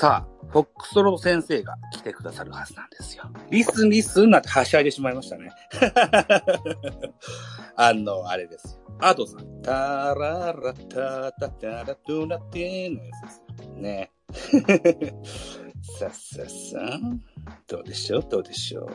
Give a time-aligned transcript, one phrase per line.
[0.00, 3.24] さあ、フォックストロー先生が来てくださるはずなんですよ。
[3.50, 5.50] リスンリスンなんてはしゃいでしまいましたね。
[7.76, 8.96] あの、あれですよ。
[9.02, 9.60] アドさん。
[9.60, 13.74] タララタタタラトゥラテーのやつですよ。
[13.74, 14.10] ね。
[15.98, 16.98] さっさっさ。
[17.66, 18.22] どうでしょう？
[18.26, 18.88] どうでしょ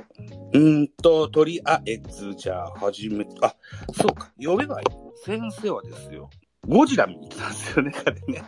[0.53, 0.59] う？
[0.59, 3.55] うんと、とりあえず、じゃあ、始め、あ、
[3.93, 4.87] そうか、呼べばいい。
[5.23, 6.31] 先生はですよ、
[6.67, 8.43] ゴジラ見に行ってたんですよね、彼ね。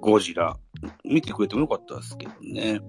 [0.00, 0.56] ゴジラ。
[1.04, 2.80] 見てくれてもよかったですけどね。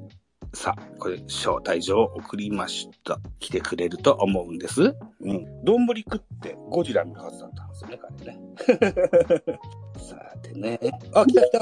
[0.54, 3.20] さあ、これ、招待状を送りました。
[3.40, 4.96] 来てくれると思うんです。
[5.22, 5.64] うん。
[5.64, 9.60] 丼食ってゴジラ見るはずだったんですよね、彼ね。
[10.00, 10.80] さてね。
[11.14, 11.60] あ、来た来た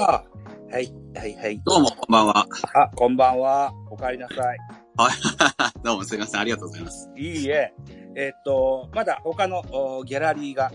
[0.70, 1.60] はい、はい、はい。
[1.64, 2.46] どうも、こんばんは。
[2.74, 3.72] あ、こんばんは。
[3.90, 4.58] お帰りなさい。
[5.84, 6.40] どうもすいません。
[6.40, 7.10] ありがとうございます。
[7.16, 7.74] いいえ。
[8.16, 10.72] えっ、と、まだ他のおギャラリーが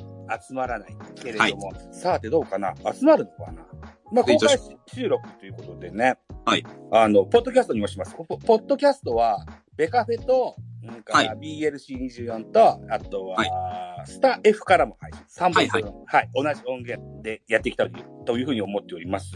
[0.47, 2.73] 集まらないけれども、さてどうかな？
[2.93, 3.65] 集まるのかな？
[4.11, 4.57] まあ、公開
[4.87, 6.17] 収録ということでね。
[6.45, 6.63] はい。
[6.91, 8.13] あの、ポッドキャストにもします。
[8.15, 9.43] ポポッドキャストは、
[9.75, 11.27] ベカフェと、なんかはい
[11.61, 15.21] BLC24 と、あとは、スタ F からも配信。
[15.49, 17.91] 3本分、はいはい、同じ音源でやっていきたい
[18.25, 19.31] というふうに思っております。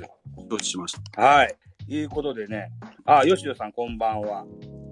[0.50, 1.22] 承知しました？
[1.22, 1.56] はい。
[1.88, 2.72] いうことでね。
[3.06, 4.46] あ、吉野さんこんばんは。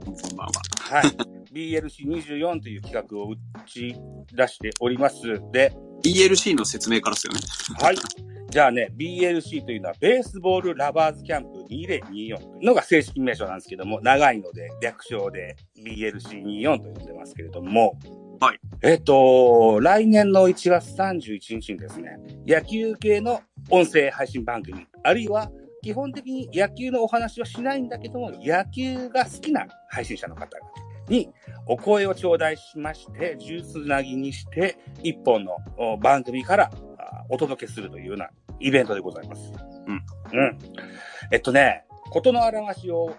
[0.05, 0.51] こんばんは。
[0.79, 1.35] はい。
[1.51, 3.95] BLC24 という企画を打ち
[4.33, 5.21] 出しております。
[5.51, 7.39] で、ELC の説明からですよね。
[7.81, 7.95] はい。
[8.49, 17.99] じゃあね、BLC というのは、ベースボールラバーズキャンプ2024というのが正式名称なんですけども、長いので、略称で BLC24 と呼んでますけれども、
[18.39, 18.59] はい。
[18.81, 25.49] えっと、来年の1月31日にですね、野球系の音声配信番組、あるいは、
[25.86, 30.72] 基本的に野球のお話はしないんだけども、野球が好きな配信者の方々
[31.09, 31.30] に
[31.67, 39.53] お声を頂戴しまして、ジュースなぎにして、一本のお番組からあお届けするというようなイベントでございます。
[39.85, 39.94] うん。
[39.94, 40.57] うん。
[41.31, 43.16] えっとね、ことの表しを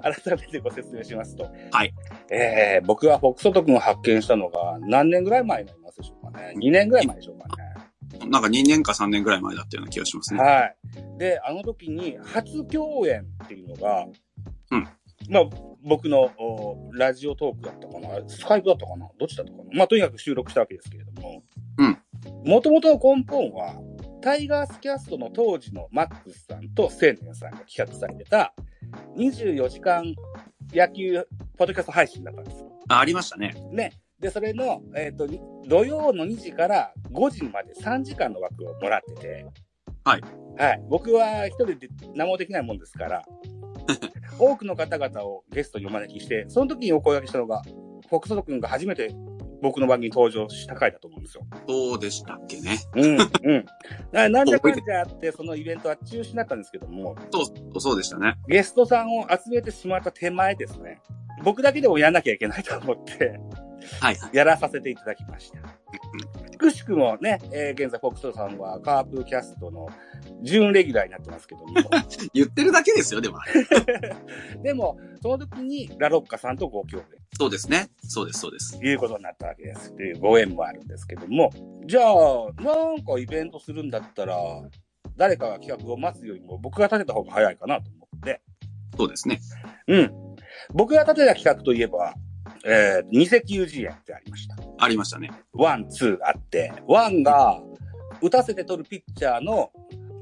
[0.00, 1.50] 改めてご説明しますと。
[1.72, 1.92] はい。
[2.30, 6.54] えー、僕はフォックソト君を発見したのが何年ぐらい前になりますでしょうかね。
[6.56, 7.65] 2年ぐらい前でしょうかね。
[8.28, 10.40] なんか2年か3年ぐらい前だったような気がしますね。
[10.40, 10.76] はい。
[11.18, 14.06] で、あの時に初共演っていうのが、
[14.70, 14.88] うん。
[15.28, 15.44] まあ、
[15.82, 18.28] 僕のおラジオトークだったかな？
[18.28, 19.08] スカイプだったかな？
[19.18, 19.64] どっちだったかな？
[19.72, 21.42] まあ、とにかく収録したわけですけれども。
[21.78, 21.98] うん。
[22.44, 23.74] もともとの根本は、
[24.22, 28.54] タイガースキャストの当時のマックスさんと青年さんが企画されてた、
[29.16, 30.14] 24時間
[30.72, 32.64] 野球ポッドキャスト配信だったんです。
[32.88, 33.54] あありましたね。
[33.72, 33.92] ね。
[34.20, 39.46] で、それの、えっ、と、に土曜の2時から5時まで3時間の枠をもらってて、
[40.04, 40.22] はい。
[40.56, 40.82] はい。
[40.88, 43.24] 僕は一人で何もできないもんですから、
[44.38, 47.62] 多くの方々をゲストにお招きして、その時にお声掛けしたのが、
[48.08, 49.14] フォックソト君が初めて
[49.62, 51.46] 僕の番組に登場した回だと思うんですよ。
[51.68, 52.78] そうでしたっけね。
[52.94, 53.66] うん、うん。
[54.12, 57.42] ななんじゃかんじゃあって、そのイベントは中止になったんですけども、そ
[57.74, 58.34] う、そうでしたね。
[58.48, 61.00] ゲストさんを集めてしまった手前ですね。
[61.42, 63.40] 僕だけでもやんなきゃいけないと思って、はい。
[64.32, 65.58] やらさせていただきました。
[66.58, 69.88] くしくもね、えー現在、フォックさんはカープキャストの
[70.42, 71.66] 準レギュラーになってますけども。
[72.32, 73.38] 言ってるだけですよ、でも。
[74.62, 77.08] でも、その時にラロッカさんとご共演
[77.38, 77.88] そうですね。
[78.02, 78.78] そうです、そうです。
[78.78, 79.94] ということになったわけです。
[79.94, 81.50] というご縁もあるんですけども。
[81.86, 84.36] じゃあ、なんかイベントするんだったら、
[85.16, 88.40] 誰かが企画を待つよりも僕が立てた方が早いかなと思って。
[88.96, 89.40] そうですね。
[89.88, 90.12] うん。
[90.72, 92.14] 僕が立てた企画といえば、
[92.68, 94.56] えー、偽球児園ってありました。
[94.78, 95.30] ありましたね。
[95.52, 97.62] ワン、ツーあって、ワンが
[98.20, 99.70] 打たせて取るピッチャーの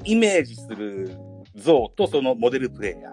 [0.05, 1.17] イメージする
[1.55, 3.11] 像とそのモデルプレイヤ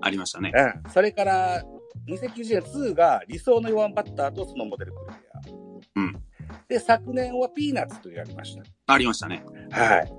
[0.00, 0.52] ありましたね。
[0.52, 0.64] ー。
[0.84, 0.90] うん。
[0.90, 1.62] それから、
[2.08, 5.54] 2090年2が理想の4番バッターとそのモデルプレイヤー。
[5.94, 6.22] うん。
[6.68, 9.44] で、昨年はピーナッツとやりましありましたね。
[9.70, 9.76] た。
[9.80, 10.12] はい。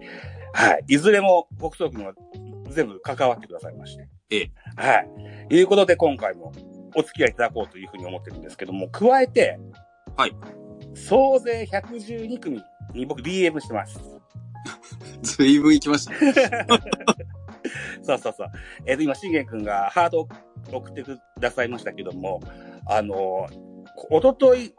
[0.53, 0.83] はい。
[0.87, 2.13] いずれも、北斗君は
[2.69, 4.07] 全部関わってくださいまして。
[4.29, 4.51] ええ。
[4.77, 4.99] は
[5.49, 5.55] い。
[5.55, 6.53] いうことで今回も
[6.95, 9.59] お付き合いいただこうというふうに思ってるんですけども、加えて、
[10.15, 10.35] はい。
[10.93, 12.63] 総勢112組
[12.93, 13.99] に僕 DM してます。
[15.21, 16.33] ずいぶん行きましたね。
[18.01, 18.47] そうそうそう。
[18.85, 20.29] えっ、と、今、信玄くんがハートを
[20.71, 22.41] 送ってくださいましたけども、
[22.87, 23.47] あの、
[24.09, 24.73] おととい、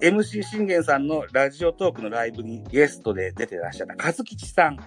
[0.00, 4.78] MC 信玄さんのラジオトークのライブにゲストで出てらっしゃった和吉さん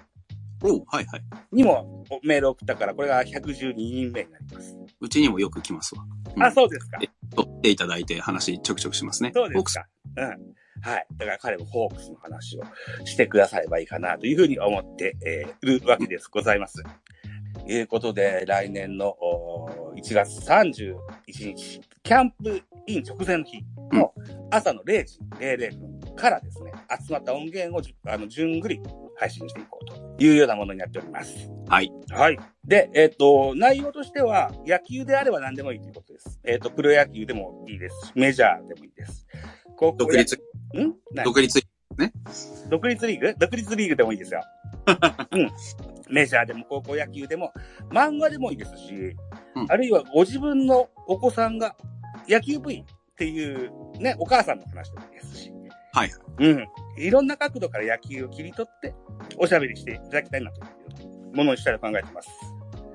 [0.64, 1.24] おうはいはい。
[1.52, 4.76] にもメールを送ったから、これが112人目になります。
[5.00, 6.04] うちにもよく来ますわ。
[6.36, 7.00] うんあ、そうですか。
[7.36, 9.32] 取っていただいて話ちょくちょくしますね。
[9.34, 9.88] そうですか。
[10.16, 10.26] うん。
[10.82, 11.08] はい。
[11.18, 12.64] だから彼もホークスの話を
[13.06, 16.30] してくださればいいかなというふうに思って、えーいるわけです。
[16.32, 16.84] ございます。
[17.66, 20.96] ということで、来年のおー1月31
[21.56, 24.14] 日、キャンプイン直前の日の
[24.52, 26.74] 朝の0時00分からですね、
[27.06, 28.82] 集まった音源をじゅあの、順繰り
[29.16, 31.50] 配信していこうというようなものになっております。
[31.70, 31.92] はい。
[32.10, 32.38] はい。
[32.66, 36.40] で、えっ、と、内容としては、野球であれば何でもいいということです。
[36.44, 39.26] えっ、と、プロ野球でもいいですし、メジャーでもいいです。
[39.78, 40.94] 高校野独立、ん？
[41.14, 41.26] 何？
[41.26, 41.62] 独立、
[42.70, 43.36] 独立リーグ？
[43.38, 44.42] 独立リーグでもいいですよ。
[45.32, 45.52] うん。
[46.10, 47.52] メジャーでも高校野球でも、
[47.90, 48.94] 漫画でもいいですし、
[49.56, 51.76] うんあるいはご自分のお子さんが
[52.30, 52.86] 野球部員っ
[53.18, 55.52] ていうね、お母さんの話でもいいですし。
[55.94, 56.12] はい。
[56.40, 56.68] うん。
[56.98, 58.94] いろんな角度から野球を切り取って、
[59.38, 60.64] おしゃべりしていただきたいなとい
[61.32, 62.30] うものにしたいと考えてます。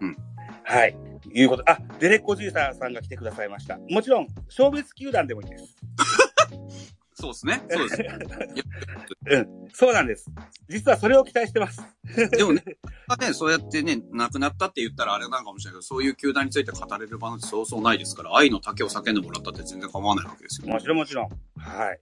[0.01, 0.17] うん。
[0.65, 0.97] はい。
[1.33, 1.69] いうこと。
[1.71, 3.79] あ、デレッコジューサーさんが来てくださいました。
[3.89, 5.77] もちろん、小別球団でもいいです。
[7.23, 7.63] そうですね。
[7.71, 8.03] そうです。
[9.27, 9.49] うん。
[9.73, 10.29] そうなんです。
[10.69, 11.81] 実はそれを期待してます。
[12.33, 20.67] でもね、ね、そうやってね、亡くなったって言ったらあれなのかもしれないけど、そういう球団について語れる場なんてそうそうないですから、愛の丈を叫んでもらったって全然構わないわけですよ。
[20.67, 21.29] もちろんもちろん。
[21.59, 22.01] はい。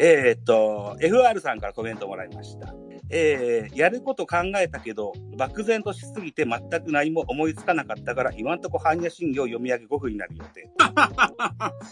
[0.00, 2.74] えーっと、FR さんからコメントもらいました。
[3.08, 10.68] えー、やること考えたけど、漠然としすぎて全く何も思いつかなかったから、今んとこ般若心経を読み上げ5分になる予定。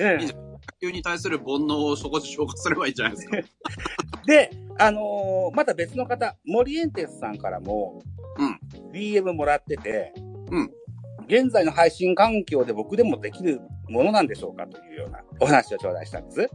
[0.00, 3.36] え いいじ野球に対する煩悩をそこで消化すればいいんじゃないですか。
[3.36, 3.44] え
[4.26, 8.02] で、あのーまた別の方、モリエンテスさんからも、
[8.38, 8.90] うん。
[8.92, 10.12] DM もらってて、
[10.50, 10.70] うん。
[11.26, 16.48] 現在の配信環境で僕でもできるものなんでしょうかというようなお話を頂戴したんです。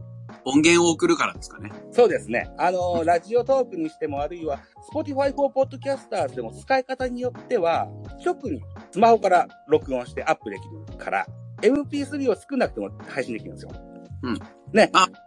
[0.44, 1.70] 音源を送るからですかね。
[1.90, 2.50] そうですね。
[2.56, 4.60] あのーラジオトークにしても、あるいは、
[4.92, 7.88] Spotify for Podcasters でも使い方によっては、
[8.24, 11.26] 直にスマホから録音してアップできるから、
[11.62, 13.72] MP3 を少なくても配信できるんですよ。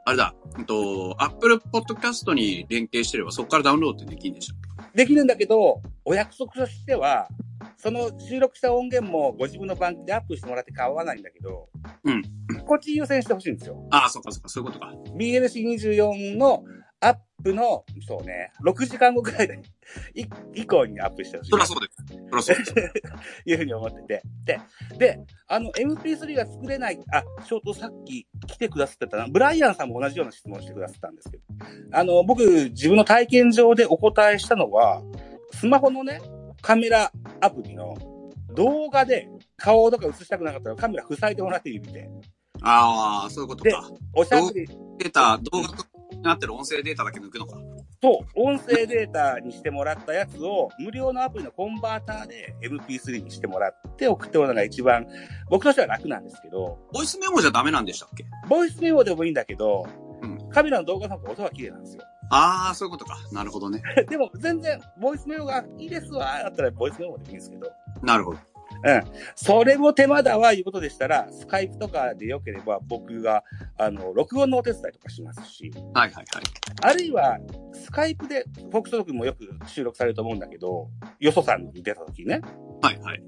[0.05, 4.55] あれだ、うんと、Apple Podcast に連携してればそこからダウンロードってできるんでしょ
[4.95, 7.27] できるんだけど、お約束としては、
[7.77, 11.69] その収録した音源もご自分の番組でアップしてもらって構わないんだけど、
[12.03, 12.21] うん。
[12.65, 13.87] こっち優先してほしいんですよ。
[13.91, 14.93] ああ、そっかそっか、そういうことか。
[15.17, 16.63] BNC24 の
[17.43, 19.61] プの、そうね、6時間後くらいで、
[20.15, 21.49] い以降にアップしてほしい。
[21.51, 21.95] そりゃそうです。
[22.07, 23.03] そりゃそうです。
[23.45, 24.23] いうふうに思ってて。
[24.45, 24.59] で、
[24.97, 31.29] で、あの、MP3 が作れない、あ、ショートさっき来てくださってたな、ブライアンさんも同じような質問してくださったんです。
[31.29, 31.43] けど、
[31.91, 35.01] あの、僕、自分の体験上でお答えしたのは、
[35.53, 36.21] スマホのね、
[36.61, 37.11] カメラ
[37.41, 37.95] アプリの
[38.55, 42.09] 動画で顔とか映したくなかったらカメラ塞いでもらって指で、
[42.61, 43.89] ああ、そういうことか。
[44.13, 44.67] おしゃべり
[44.97, 45.73] データ、動画に
[46.23, 47.57] なってる音声データだけ抜くのか。
[48.01, 55.07] と音声データにしてもらったやつを無料のアプリのコンバーターで MP3 にしてもらって送ってもらうのが一番
[55.49, 58.25] 僕としては楽なんですけど、ボイスメモじゃダメなんでしたっけ？
[58.49, 59.85] ボイスメモでもいいんだけど、
[60.21, 62.03] うんカメラの動画の方が音が綺麗なんですよ。
[62.29, 63.17] ああ、そういうことか。
[63.31, 63.81] なるほどね。
[64.09, 67.71] でも全然、ボイスメモがいいですわ、だったらボイスメモでもいいんですけど、
[68.01, 68.39] なるほど。
[69.35, 73.43] それも手間だわ、いうことでしたら、スカイプとかでよければ僕が、
[73.77, 76.25] あの、録音のお手伝いとかしますし、はいはいはい。
[76.81, 77.37] あるいは、
[77.73, 80.89] スカイプで、フォックストークもよく収録されると思うんだけど、
[81.19, 82.41] よそさんに出た時ね、
[82.81, 83.23] はいはい。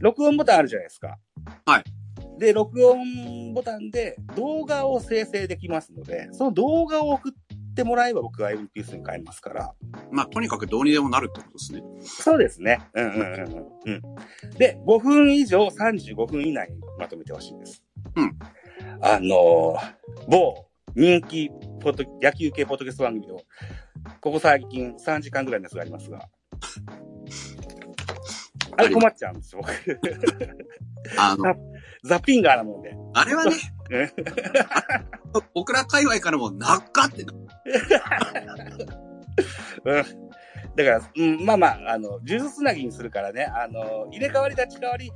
[0.00, 1.18] 録音ボタンあるじゃないですか。
[1.66, 1.84] はい。
[2.38, 7.32] で、録音ボタンで動画を生成できますので、その動画を送っ
[7.74, 9.74] てもらえば僕は MP3 に変えますから。
[10.10, 11.82] まあ、とにかくどうにでもなるってことですね。
[12.00, 12.80] そうですね。
[12.94, 13.68] うんうんうんうん。
[13.86, 14.02] うん。
[14.58, 17.82] で、5分以上35分以内にまとめてほしいんです。
[18.16, 18.38] うん。
[19.00, 21.50] あのー某人気
[21.80, 23.40] ポッド、野球系ポッドキャスト番組の、
[24.20, 26.28] ここ最近3時間ぐらいのやつがありますが、
[28.76, 29.72] あれ困っちゃうんですよ、僕。
[31.18, 31.54] あの、
[32.04, 32.96] ザ・ピンガーなもんで。
[33.14, 33.52] あれはね
[33.90, 34.10] うん、
[35.54, 37.32] 僕ら界隈からも、なっかってな、
[39.84, 40.04] うん。
[40.76, 45.12] だから、うん、まあまあ、あの、呪術つなぎにするからね、あの、入れ替わり立ち替わり、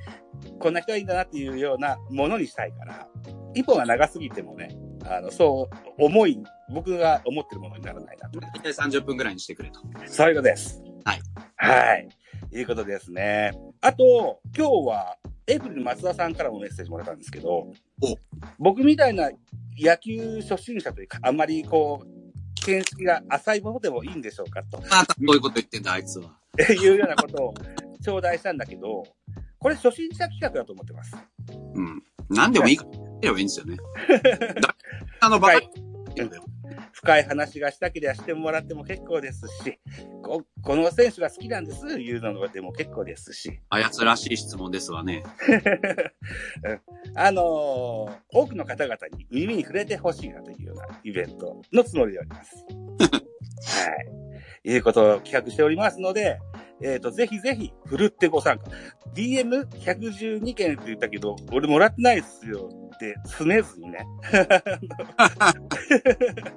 [0.60, 3.08] こんな人がいいんだなっていうようなものにしたいから、
[3.54, 4.68] 一本が長すぎてもね、
[5.04, 6.38] あの、そう、重い、
[6.72, 8.38] 僕が思ってるものにならないなと。
[8.40, 9.80] 大体30分ぐらいにしてくれと。
[10.06, 10.82] そういうことです。
[11.04, 11.20] はい。
[11.56, 12.08] はい。
[12.52, 13.52] いうことですね。
[13.80, 17.72] あと、今日は、エイプリル松田さんからもメッセージもらったんですけど、
[18.58, 19.30] 僕みたいな
[19.78, 24.78] 野球初心者というか、あんまりこう、見識が浅いものでもいいんでしょうかと。
[24.82, 26.36] またどういうこと言ってんだ、あいつは。
[26.70, 27.54] いうようなことを
[28.02, 29.04] 頂戴したんだけど、
[29.58, 31.16] これ初心者企画だと思ってます。
[31.74, 32.02] うん。
[32.28, 33.76] なんでもいいからればいいんですよね。
[34.60, 34.76] だ
[35.20, 35.70] あの、バカはい
[36.98, 39.78] 深い話がしたければしてもらっても結構ですし、
[40.22, 45.22] ここの選手が好きなんです、いうのでも結構ですし、あやつらしい質問ですわね。
[47.14, 52.66] あのー多くの方々に耳に触れてほしいなというようなイベントのつもりでおります。
[53.86, 54.27] はい
[54.64, 56.38] うことを企画しておりますので、
[56.80, 58.64] えっ、と、ぜひぜひ、ふるってご参加。
[59.14, 64.06] DM112 件って言ったけど、俺もらってないですよって、すねずにね。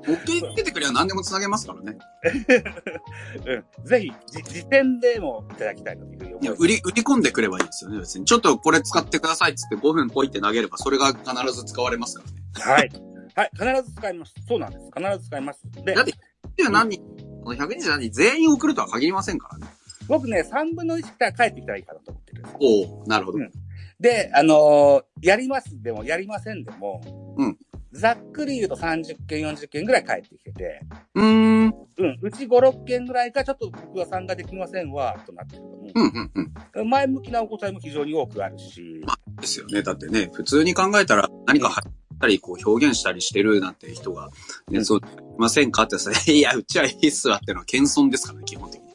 [0.07, 1.97] 送っててくれば何でも繋げますからね。
[3.81, 3.85] うん。
[3.85, 6.51] ぜひ、じ時点でもいただきたいなというふうに思いや。
[6.53, 8.25] 売り、売り込んでくればいいですよね、別に。
[8.25, 12.23] ちょっとこれ使ってくださいっつって5分ポイって投げれば、それが必ず使われますか
[12.61, 12.75] らね。
[12.75, 12.91] はい。
[13.33, 13.49] はい。
[13.53, 14.33] 必ず使います。
[14.47, 14.89] そうなんです。
[14.95, 15.61] 必ず使います。
[15.83, 16.13] でだ、って、
[16.59, 19.67] 120何人、この120何人全員送るとは限りませんからね。
[20.07, 22.43] 僕ね、3分の1から帰ってきたらいいかなと思ってる。
[22.59, 23.39] おおなるほど。
[23.39, 23.51] うん
[23.99, 27.57] で、あのーやりますでも、やりませんでも、うん
[27.93, 30.79] ざっくり言うと30件、40件ぐらい帰ってきてて、
[31.13, 31.65] うーん。
[31.65, 36.53] うん、うん、うち5、6件ぐらいか、ちょっと僕は参加できませんわ、となってると思うん、うん。
[36.81, 36.85] う。
[36.85, 39.03] 前向きなお答えも非常に多くあるし、
[39.41, 39.81] ですよね。
[39.83, 41.83] だってね、普通に考えたら何か
[42.21, 44.29] たり、こう表現したりしてるなんて人が、
[44.69, 45.01] ね、うんそう、い
[45.37, 48.87] ませんかってさ、 いや、うちはいいっすわってのは謙遜ですからね、基本的に。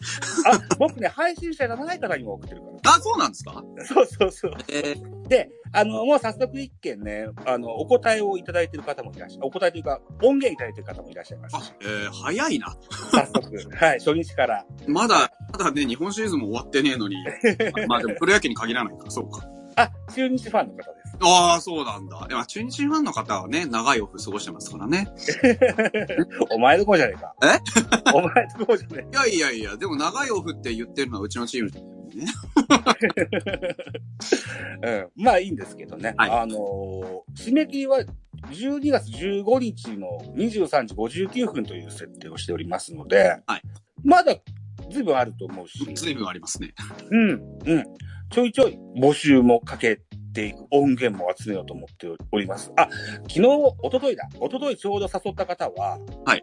[0.47, 2.67] あ、僕ね、配信者じゃない方にも送ってるか
[2.97, 3.53] あ、そうなんですか？
[3.77, 3.85] ら。
[3.87, 4.53] そうそうそう。
[4.69, 9.47] えー、で、あの、もう早速一件ね、あの、お答えをいただいている方もいらっしゃる。
[9.47, 12.77] お答えというか、音源いただいている方もいらっしゃいますし。、あえー、早いな。
[13.11, 13.69] 早速。
[13.77, 14.65] はい、初日から。
[14.87, 17.17] まだ、まだね、日本シリーズも終わってねえのに。
[17.89, 19.45] まあでも、プロ野球に限らないか、そうか。
[19.79, 21.06] あ、中日ファンの方です。
[21.21, 22.27] ああ、そうなんだ。
[22.29, 25.09] いや、中日ファンの方はね、長いオフ過ごしてますからね。
[26.51, 27.35] お前どこじゃねえか。
[27.43, 27.59] え？
[28.15, 31.71] お前どこじゃねいやいやいや、でも長いオフって言ってるのはうちのチーム。
[34.83, 34.89] え。
[35.17, 35.25] うん。
[35.25, 36.15] まあいいんですけどね。
[36.17, 37.99] はいあのー締め切りは
[38.51, 43.63] 12月15日の23時59分という設定をしておりますので、はい
[44.05, 44.35] まだ
[44.91, 46.73] 随分あると思うし、随分ありますね。
[47.11, 47.31] うん、
[47.67, 47.85] うん。
[48.31, 50.01] ちょいちょい募集もかけ
[50.37, 52.73] ていく音源も集めようと思っております。
[52.77, 52.89] あ、
[53.23, 54.29] 昨日、一昨日だ。
[54.35, 56.43] 一昨日ちょうど誘った方は、はい。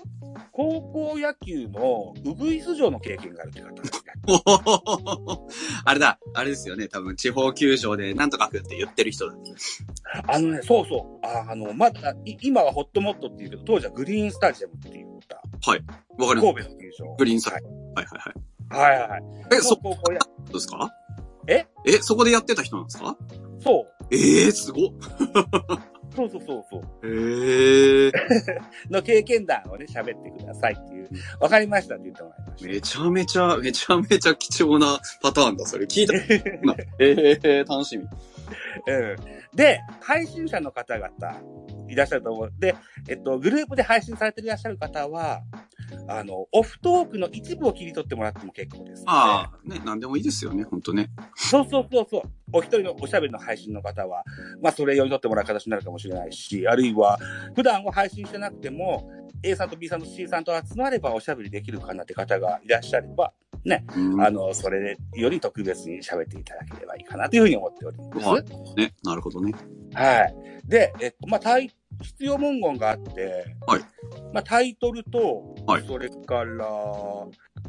[0.51, 3.85] 高校野球のウグイス城の経験があるという方がい
[5.35, 5.37] ら
[5.85, 6.87] あれだ、あれですよね。
[6.87, 9.35] 多分地方球場でなんとかくって言ってる人だ。
[10.27, 11.25] あのね、そうそう。
[11.25, 16.41] ああの、まだ、い今はホットモットって言うけど、当時はグリーンスタジアムって言った、わかります。
[16.41, 17.15] 神戸の球場。
[17.17, 18.89] グリーンサはいはいはいはい。
[18.91, 19.23] はいはいはい。
[19.53, 20.19] え、そ、高校野
[20.49, 20.91] うですか？
[21.47, 21.65] え？
[21.85, 23.17] え、そこでやってた人なんですか？
[23.63, 24.05] そう。
[24.11, 24.89] ええー、すごっ。
[26.15, 26.81] そうそうそうそう。
[27.03, 28.11] ええー、
[28.91, 31.09] の経験談をね、喋ってくださいっていう。
[31.39, 32.67] わかりましたって言ってもらいました。
[32.67, 35.85] めちゃめちゃ、めちゃめちゃ貴重なパターンだ、それ。
[35.85, 36.13] 聞いた。
[36.99, 38.07] ええー、楽しみ。
[38.87, 39.15] うん。
[39.55, 41.09] で、配信者の方々
[41.87, 42.53] いらっしゃると思う。
[42.59, 42.75] で、
[43.07, 45.41] えっと、グループで配信されていらっしゃる方は、
[46.07, 51.09] あの、オフトークの一部を切り取ってもらっても結構です、ああ、ね、なんでもいいですよね、ほんとね。
[51.35, 52.21] そうそうそうそう。
[52.51, 54.23] お一人のおしゃべりの配信の方は、
[54.61, 57.19] まあ、それを読み取ってもらう形になるかもしれないし、あるいは、
[57.55, 59.09] 普段は配信してなくても、
[59.43, 63.33] A さんと B さんと C さんと集まればおしゃべりできるかなって方がいらっしゃれば、
[63.95, 68.27] うん、あの、それより特別に喋っていただければいいかなというふうに思っております。
[68.27, 68.43] はい
[68.75, 69.53] ね、なるほどね。
[69.93, 70.35] はい。
[70.67, 73.81] で、えっと、まあ、タイ、必要文言があって、はい。
[74.33, 76.65] まあ、タイトルと、はいそれから、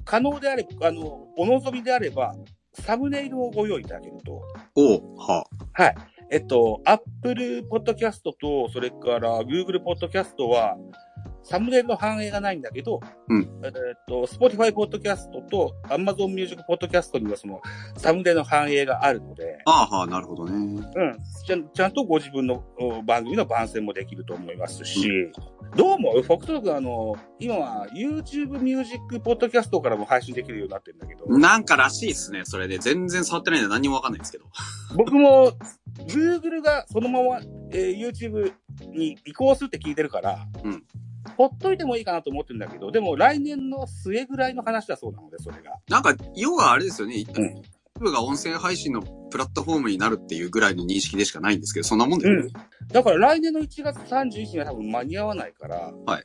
[0.05, 2.35] 可能であれば、あの、お望みであれば、
[2.73, 4.43] サムネイルをご用意いただけると、
[4.75, 5.95] おうははい。
[6.31, 10.77] えっと、Apple Podcast と、それから Google Podcast は、
[11.45, 13.73] サムネの反映がないんだけど、うんえっ
[14.09, 17.61] と、Spotify Podcast と Amazon Music Podcast にはその、
[17.99, 19.71] サムネの反映があるので、あ。
[19.71, 20.55] ああ、はあ、なるほどね。
[20.55, 21.19] うん。
[21.47, 25.31] ちゃんちゃんとご自分のお番組の番宣もできると思いますし、
[25.77, 32.79] どうも、フォクトロ君あの、今は YouTube Music Podcast からも配信できるようになってるんだけど、なんからしいっすね、それで。
[32.79, 34.45] 全然触ってないんで何にもわかんないんですけど。
[34.97, 35.53] 僕も
[36.09, 38.53] Google がそのまま、えー YouTube
[38.93, 40.83] に移行するって聞いてるから、うん
[41.37, 45.79] ほっといてもいいかなと思ってるんだけど、でも来年の末ぐらいの話だそうなので、それが。
[45.89, 47.25] なんか、要はあれですよね。
[47.35, 47.63] うん
[48.01, 52.53] YouTube が音声配信のプラットフォームになるっていうぐらいの認識でしかないんですけど、そんなもんですよね。
[52.89, 56.25] だから来年の1月31日には多分間に合わないから、はい。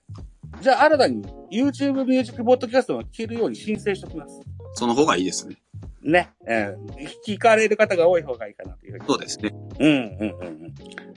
[0.62, 4.42] じゃあ新たに YouTube Music Podcast を聞けるように申請しておきます。
[4.74, 5.58] その方がいいですね。
[6.02, 6.32] ね。
[6.48, 6.88] うん。
[7.26, 9.06] 聞かれる方が多い方がいいかなというふうに。
[9.06, 9.52] そうですね。
[9.80, 10.74] うん、うん、うんうん。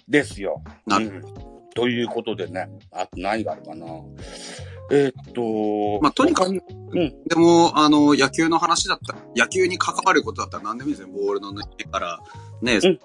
[0.07, 0.63] ですよ。
[0.87, 2.69] なるうんということでね。
[2.91, 3.87] あと何があるかな。
[4.91, 6.03] えーっと。
[6.03, 7.25] まあとにかく他うん。
[7.25, 11.13] でも、あの、野球の話だったら、野球に関わることだったら何でもいいですよ。
[11.15, 12.21] ボールの抜けから、
[12.61, 12.99] ね、うん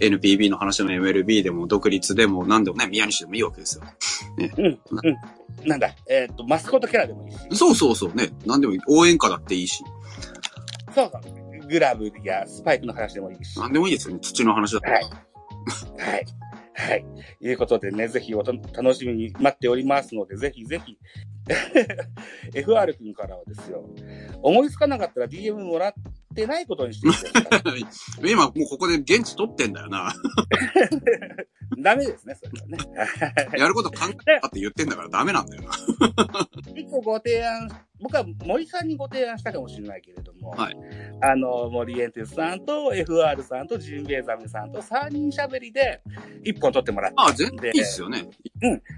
[0.00, 3.84] NPB の話でも MLB でも独立でも何でもね、宮西でもいいわけですよ。
[4.56, 4.64] うん。
[4.64, 5.68] うん。
[5.68, 5.94] なんだ。
[6.08, 7.38] えーっと、マスコットキャラでもいいし。
[7.52, 8.30] そうそうそうね。
[8.44, 8.80] 何でもいい。
[8.88, 9.84] 応援歌だっていいし。
[10.92, 11.44] そうそう。
[11.68, 13.58] グラブやスパイクの話でもいいし。
[13.58, 14.20] 何でもいいですよね。
[14.20, 14.94] 土の話だったら。
[14.94, 15.04] はい。
[15.04, 16.26] はい。
[16.74, 17.04] はい。
[17.40, 20.98] いうことでね、ぜひおと楽しみに待っておりますので、ぜひぜひ
[22.52, 23.88] FR 君からはですよ、
[24.42, 25.92] 思いつかなかったら DM もらっ
[26.34, 27.12] てないことにしてい。
[28.32, 30.12] 今もうここで現地取ってんだよな。
[31.78, 32.78] ダメですね、それはね。
[33.58, 35.70] やること考えたって言ってんだからダメなんだよな。
[36.74, 37.68] 一個ご提案、
[38.00, 40.76] 僕は森さんにご提案したかもしれないけれども、はい
[41.22, 46.02] あの、森エンテスさんと FR さんとジンベエザメさんと3人喋りで
[46.42, 48.28] 一本取ってもらって、ああ、全然いいっすよね。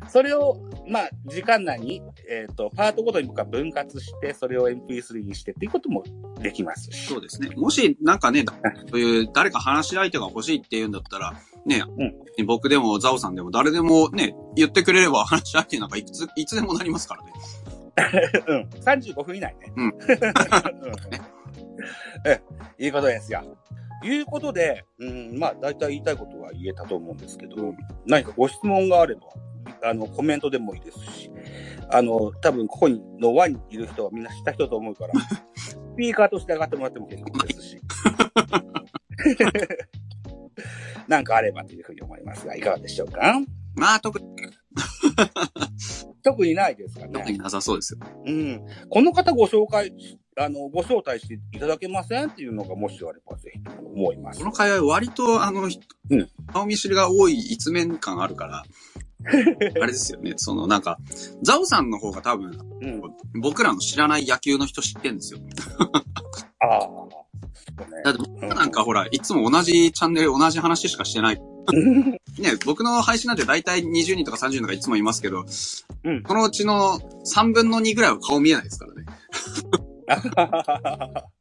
[0.08, 6.04] それを、まあ、時間内に、えっ、と、パートごとに僕は分割して、それを MP3 にしてっていうことも
[6.40, 7.06] できますし。
[7.06, 7.50] そうですね。
[7.56, 8.44] もし、なんかね、
[8.90, 11.35] そういう誰か話し相手が欲しいって言うんだったら、
[11.66, 11.82] ね、
[12.46, 17.32] 僕でもザオさんでも誰でもね、言ってくれれば話し相手なんかいくつ、いつでもなりますからね。
[18.46, 18.68] うん。
[18.80, 19.73] 35分以内ね。
[19.76, 19.92] うん うん
[22.25, 22.40] え、
[22.78, 23.42] いいことですよ。
[24.04, 27.75] いうことで、うん、まあ、大体言いたいことは言えたと思うんですけど、
[28.06, 29.23] 何かご質問があれば、
[29.82, 31.30] あの、コメントでもいいですし、
[31.90, 35.14] あの、多分ここにの輪にいる人はみんな知った人だと思うから、
[35.56, 37.80] スピーカーとして上がってもらっても結構ですし。
[41.09, 43.41] なんかあればというふうに思いますが、いかがでしょうか？
[43.75, 44.27] まあ、特に、
[46.25, 47.13] 特にないですかね。
[47.13, 48.01] 特になさそうですよ。
[48.25, 48.63] うん。
[48.89, 49.93] この方ご紹介、
[50.39, 54.47] あの、ご招待していただけませんっていうのがもしあればぜひと思いますこ。
[54.47, 55.67] の会話割と、あの、う
[56.17, 58.65] ん顔見知りが多い一面感あるから、
[59.27, 59.31] あ
[59.87, 60.35] れですよね。
[60.37, 60.99] その、なんか、
[61.43, 63.03] ザオさんの方が多分、うん。
[63.41, 65.41] 僕らの知らない野球の人知ってんですよ。
[66.61, 67.25] ああ。
[68.05, 71.41] だって僕なんかほら、いつも同じチャンネル、同じ話しかしてない。
[72.39, 75.45] ね、僕の配信なんて大体20人とか30人とかいつもいますけど、
[76.05, 79.05] うんそのうちの3分の2ぐらいは顔見えないですからね。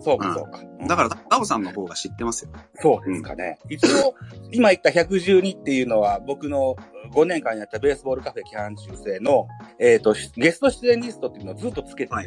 [0.00, 0.62] そうか、そうか。
[0.86, 2.52] だから、ザオさんの方が知ってますよ。
[2.76, 3.58] そうですかね。
[3.68, 4.14] 一応、
[4.52, 6.76] 今言った112っていうのは、僕の
[7.12, 12.26] 5年間やったベースボールカフェ期間中制の、えっ、と、ゲスト出演リストっていうのをずっとつけてて、はい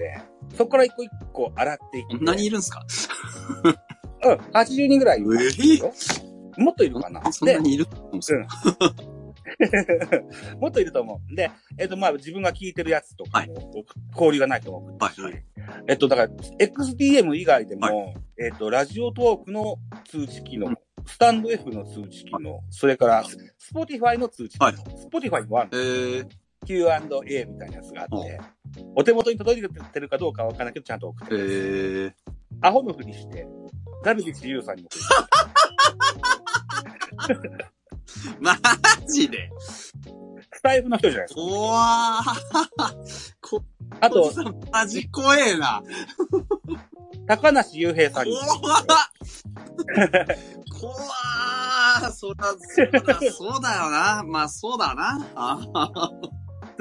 [0.55, 2.15] そこから一個一個洗っていって。
[2.17, 2.85] こんなにいるんすか？
[4.23, 5.93] うん、80人ぐらいいますよ。
[6.57, 7.31] もっといるかな？
[7.31, 8.45] そんなにいると思うんですよ。
[10.59, 11.35] もっといると思う。
[11.35, 15.13] で、えっ、と、まあ、自分が聞いてるやつとかも、交流がないと思う。
[15.13, 15.43] し、はいはい。
[15.87, 20.73] えっと、だから、XDM 以外でも、えっと、ラジオトークの通知機能、
[21.05, 23.23] スタンド F の通知機能、それから、
[23.73, 24.75] Spotify の通知機能、はい。
[24.75, 26.27] Spotify もあるえー、
[26.65, 28.39] Q&A みたいなやつがあって、
[28.95, 32.09] お手元に届いてるかどうかわからないけど、ちゃんと送ってえる。
[32.09, 33.47] ー、アホのふりして、
[34.03, 34.97] ダルビッシュ有さんに送
[37.33, 37.49] る。
[38.39, 38.55] マ
[39.07, 39.49] ジで？
[40.53, 41.41] スタイフの人じゃないですか。
[41.41, 43.33] おわー。
[43.41, 43.63] こ
[43.99, 44.31] あと、
[44.71, 45.81] マジ怖えな。
[47.27, 48.85] 高梨雄平さんに怖っ
[50.79, 52.11] 怖ー。
[52.11, 52.53] そら、
[53.31, 54.23] そうだよな。
[54.25, 55.19] まあ、そうだな。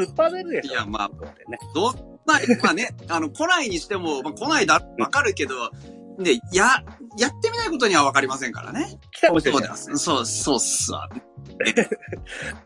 [0.07, 0.73] 突っ張れるでしょ。
[0.73, 1.59] いやまあね。
[1.75, 1.95] どん
[2.27, 5.71] な、まあね、 あの、来ないにしても、まあ、来ないだ、わかるけど、
[6.19, 6.85] で、や、
[7.19, 8.99] やってみないことにはわかりませんからね。
[9.11, 9.53] 来たかもしい。
[9.99, 11.09] そう、そうっすわ。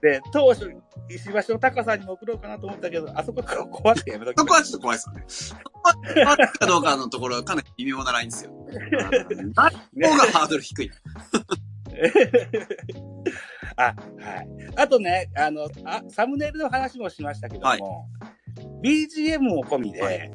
[0.03, 0.71] で、当初、
[1.09, 5.25] 石橋の高さんにも送ろうかなと思ったけど、あそこ怖くてやめときまそこはちょっと怖いですよね。
[5.29, 5.61] そこ
[6.27, 8.51] はかどうかのところ、かなり微妙なラインですよ。
[9.55, 9.77] 誰
[10.09, 10.91] 方がハードル低い。
[13.77, 13.97] あ、はい。
[14.77, 17.81] あとね、あの、あ、サムネイルの話もしましたけども、はい
[18.85, 20.31] BGM も込みで、はい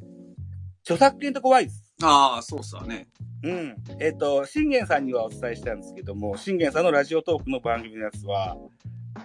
[0.83, 1.93] 著作権と怖いです。
[2.01, 3.07] ああ、そうっすわね。
[3.43, 3.75] うん。
[3.99, 8.57] えっ、と、信玄さんにはお伝えしたんですけども、信玄さんのラジオトークの番組のやつは、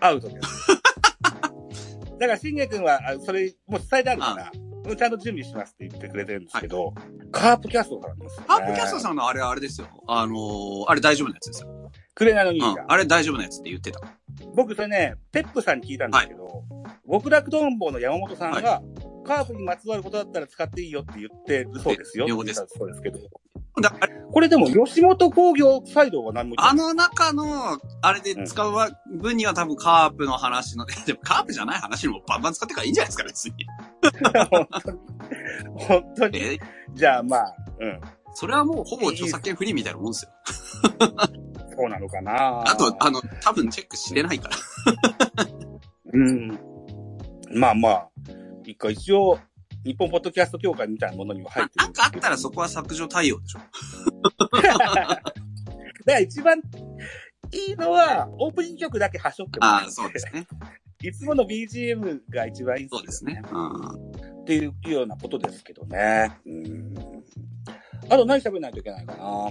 [0.00, 0.48] アウトです。
[2.20, 4.64] だから信玄くんは、あそれ、もう伝えてあるから、うん
[4.96, 6.92] ちゃんと準備しますって言ってくれてるんですけど、
[7.32, 8.46] カープキャストからなんですよ、ね。
[8.48, 9.88] ハープキャストさんのあれあれですよ。
[10.06, 11.90] あのー、あれ大丈夫なやつですよ。
[12.14, 12.76] くれないのに、うん。
[12.86, 14.00] あれ大丈夫なやつって言ってた。
[14.54, 16.64] 僕それね、ペップさんに聞いたんですけど、
[17.10, 18.82] 極楽どんぼうの山本さんが、
[19.24, 22.26] カープにまつわることだったら使っていいよって言ってるそうですよ。
[22.26, 23.18] ようですそうですけど。
[24.30, 28.72] これでも吉本工業サイドは何もあの中の、あれで使う
[29.18, 33.54] 分には多分カープの話の、 でもカープじゃない話にもバンバン使ってからいいんじゃないですか、別に。
[34.50, 34.98] 本当に。
[35.74, 36.38] 本当に。
[36.38, 36.58] え
[36.92, 38.00] じゃあまあ、うん。
[38.34, 40.30] それはもうほぼ著作権フリーみたいなもんですよ。
[41.76, 44.56] そうなのかなあと、あの、多分チェックしてないから。
[46.12, 46.58] うん。
[47.54, 48.08] まあまあ、
[48.64, 49.38] 一個一応、
[49.84, 53.58] 日本ポッドキャスト協会みたいなものには入ってるなんかあったらそこは削除対応でしょ。
[54.64, 55.20] だか
[56.06, 56.58] ら一番
[57.52, 60.46] いいのは、オープニング曲だけ端折ってもらああ、そうですね。
[61.02, 63.42] いつもの BGM が一番いいそうですね。
[63.52, 64.42] うん。
[64.42, 66.32] っていうようなことですけどね。
[66.46, 66.94] うん。
[68.08, 69.50] あと何喋らないといけないかな。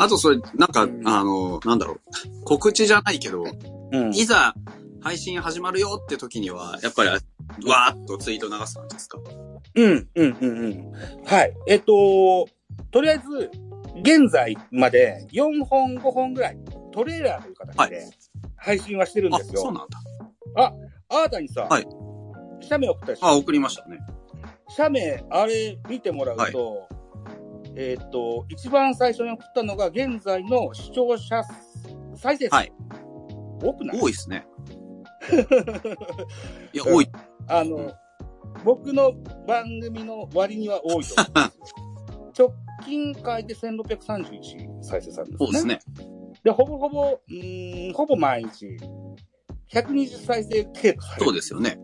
[0.00, 2.00] あとそれ、なんか、うんあの、なんだろう。
[2.44, 3.44] 告知じゃないけど、
[3.92, 4.14] うん。
[4.14, 4.54] いざ
[5.00, 9.18] 配信始まるよって時には、やっぱり、わーっとツイート流す感じですか
[9.74, 10.92] うん、うん、うん、うん。
[11.24, 11.54] はい。
[11.66, 12.48] えっと、
[12.90, 13.50] とりあえず、
[14.00, 16.58] 現在まで4本、5本ぐらい、
[16.92, 18.08] トレーラーという形で
[18.56, 19.60] 配信はしてるんあ、ですよ。
[19.62, 19.98] そうなんだ。
[20.56, 20.72] あ
[21.22, 21.86] なたにさ、はい
[22.60, 23.26] 写メ送ったでしょ？
[23.26, 23.98] あ、送りましたね。
[24.68, 26.88] 写メ、あれ見てもらうと、
[27.80, 31.42] えっと、一番最初に送ったのが現在の視聴者
[32.16, 32.54] 再生数。
[32.54, 32.72] はい
[33.60, 34.00] 多くない？
[34.00, 34.46] 多いっすね。
[36.72, 37.08] いや、多い。
[37.48, 37.92] あの、
[38.64, 39.12] 僕の
[39.46, 41.52] 番組の割には多いと思う。
[42.38, 42.52] 直
[42.84, 45.46] 近回で1631再生されるんですね。
[45.46, 45.80] そうですね。
[46.44, 48.76] で、ほぼほぼ、うーん、ほぼ毎日、
[49.72, 51.78] 120再生程度そうですよね。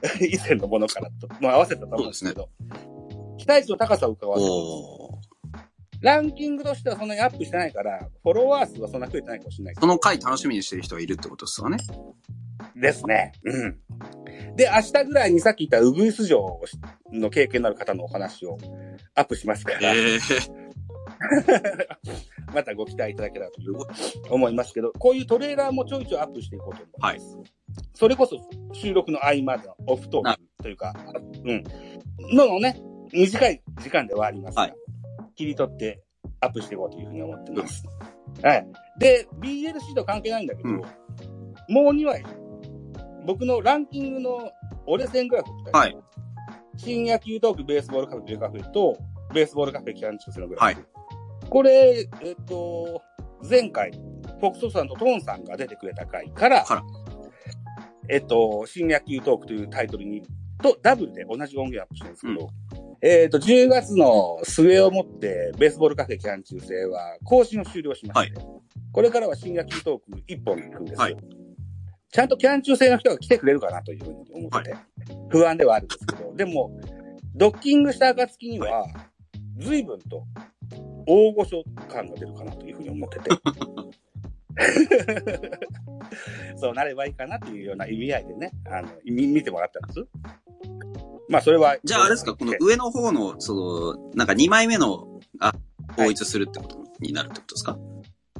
[0.20, 2.48] 以前のものからと、まあ合わせたと思うんですけど、
[3.40, 4.50] 期待値の高さを伺わせる。
[6.02, 11.78] ランキングとしてはそんなにアップしてないから、フォロワー数はそんな増えてないかもしれないその回楽しみにしてる人がいるってことですよね。
[12.76, 13.32] ですね。
[13.44, 13.78] うん。
[14.56, 16.60] で、明日ぐらいにさっき言ったウグイス城
[17.12, 18.58] の経験のある方のお話を
[19.14, 20.18] アップしますから、ええ
[22.54, 27.38] またご期待いただけたらと思いますけど、こういうトレーラーもちょいちょいアップしていこうと思います。
[27.94, 28.36] それこそ
[28.72, 30.94] 収録の合間のオフトークというか、
[31.44, 31.64] うん。
[32.34, 32.80] ののね、
[33.12, 34.74] 短い時間ではありますが、はい
[35.36, 36.02] 切り取って
[36.40, 37.82] アップしていこうというふうに思ってます。
[38.42, 38.66] はい。
[38.98, 40.82] で、BLC と関係ないんだけど、うん
[41.68, 42.24] もう2割、
[43.26, 44.50] 僕のランキングの
[44.86, 45.96] 折れ線グラフって、はい。
[46.76, 48.98] 新野球トークベースボールカフェベカフェと、
[49.32, 50.64] ベースボールカフェ期間中戦のグラフ。
[50.66, 50.76] はい
[51.48, 53.02] これ、えっと、
[53.48, 56.82] 前回、フォックソさんとトーンさんが出てくれた回から、から
[58.08, 60.22] えっと、新野球トークというタイトルに、
[60.62, 62.50] とダブルで同じ音源アップしてるんですけど、
[63.02, 68.40] えっと、10月の末をもって、ベースボールカフェ期間中制は更新を終了しまして、
[68.92, 71.00] これからは新野球トーク1本に行くんですよ。
[71.00, 71.16] はい
[72.12, 74.76] ちゃんとキャン中制の人が来てくれるかなというふうに思ってて、
[75.28, 76.76] 不安ではあるんですけど、でも、
[77.36, 78.84] ドッキングした暁には、
[79.58, 80.24] 随分と
[81.06, 83.30] 大御所感が出るかなというふうに思ってて。
[86.56, 90.06] そうなればいいかなっていうような意味合いでね、あの、見見てもらったんです。
[91.30, 91.76] まあ、それは。
[91.82, 95.54] じゃああれですか、この上の方の、その、なんか2枚目の、あ、
[95.92, 97.78] 統一するってことになるってことですか、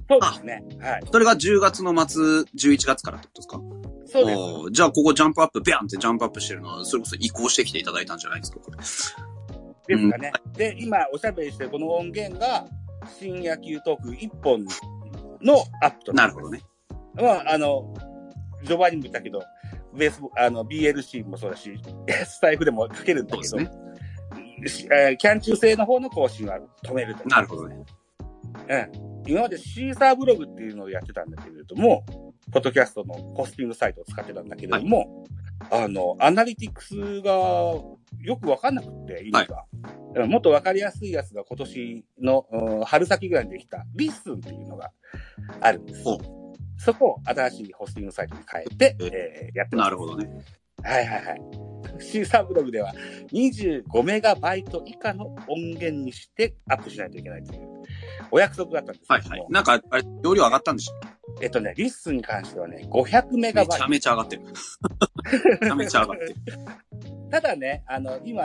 [0.09, 0.63] そうですね。
[0.81, 1.03] はい。
[1.11, 3.61] それが10月の末、11月からってことですか？
[4.07, 4.35] そうで
[4.71, 4.73] す。
[4.73, 8.77] じゃあここジャンプアップ、ビャンってジャンプアップしてるのは、それこそ移行してきていただいたんじゃないですか、これ。
[8.77, 10.33] ですかね。
[10.57, 12.67] で、今おしゃべりしてるこの音源が、
[13.21, 14.65] 新野球トーク1本
[15.43, 16.61] のアップとるなるほどね。
[17.15, 17.95] まあ、あの、
[18.63, 19.43] 序盤にも言ったけど、
[19.95, 21.73] ベースボ、あの、BLC もそうだし、
[22.27, 23.71] スタイフでも書けるんだけど、すね。
[24.67, 27.29] しえーキャン中制の方の更新は止めると。
[27.29, 27.77] なるほどね。
[28.69, 29.21] うん。
[29.27, 32.05] 今までシーサーブログっていうのをやってたんだけれども、
[32.53, 35.25] ポッドキャストのホスティングサイトを使ってたんだけれども、
[35.71, 39.67] あの、アナリティクスがよくわかんなくて、意味が。
[40.27, 44.91] もっとわかりやすいやつが今年の、うん春先ぐらいにできた LISTEN っていうのが
[45.61, 46.05] あるんです。
[46.83, 49.85] そこを新しいホスティングサイトに変えて、えーやってます。
[49.87, 50.31] なるほどね。
[50.83, 51.41] はいはいはい。
[52.03, 52.95] シーサーブログでは
[53.33, 57.69] 25メガバイト以下の音源にしてアップしないといけないという
[58.31, 59.51] お約束だったんですけども、はいはい。
[59.51, 60.93] なんか、あれ、容量上がったんでしょ
[61.43, 64.07] えっとね、 LISTEN に関してはね、500メガバイトめちゃ。
[64.07, 64.43] めちゃ上がってる。
[65.61, 66.35] めちゃめちゃ上がってる。
[67.31, 68.45] ただね、あの、今、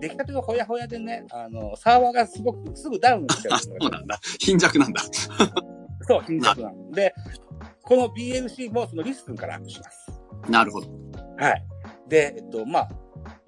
[0.00, 4.18] 出来たてがほやほやでね、あの、サーバーがすごく、すぐダウンしちゃあ、う そうなんだ。
[4.38, 5.02] 貧弱なんだ。
[6.02, 6.90] そう、貧弱なの。
[6.90, 7.14] で、
[7.86, 10.10] この BLC もその LISTEN からアップします。
[10.50, 10.88] なるほど。
[11.38, 11.64] はい。
[12.08, 12.88] で、えっと、まあ、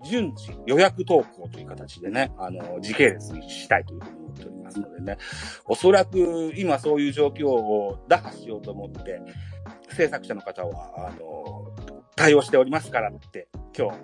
[0.08, 5.18] 順次予約投稿という形でね、あの、時系列にしたいというふうに思っておりますのでね、
[5.66, 9.20] おそらく今そういう状況を打破しようと思って、
[9.90, 11.74] 制作者の方は、あの、
[12.14, 13.98] 対応しておりますからって、今日、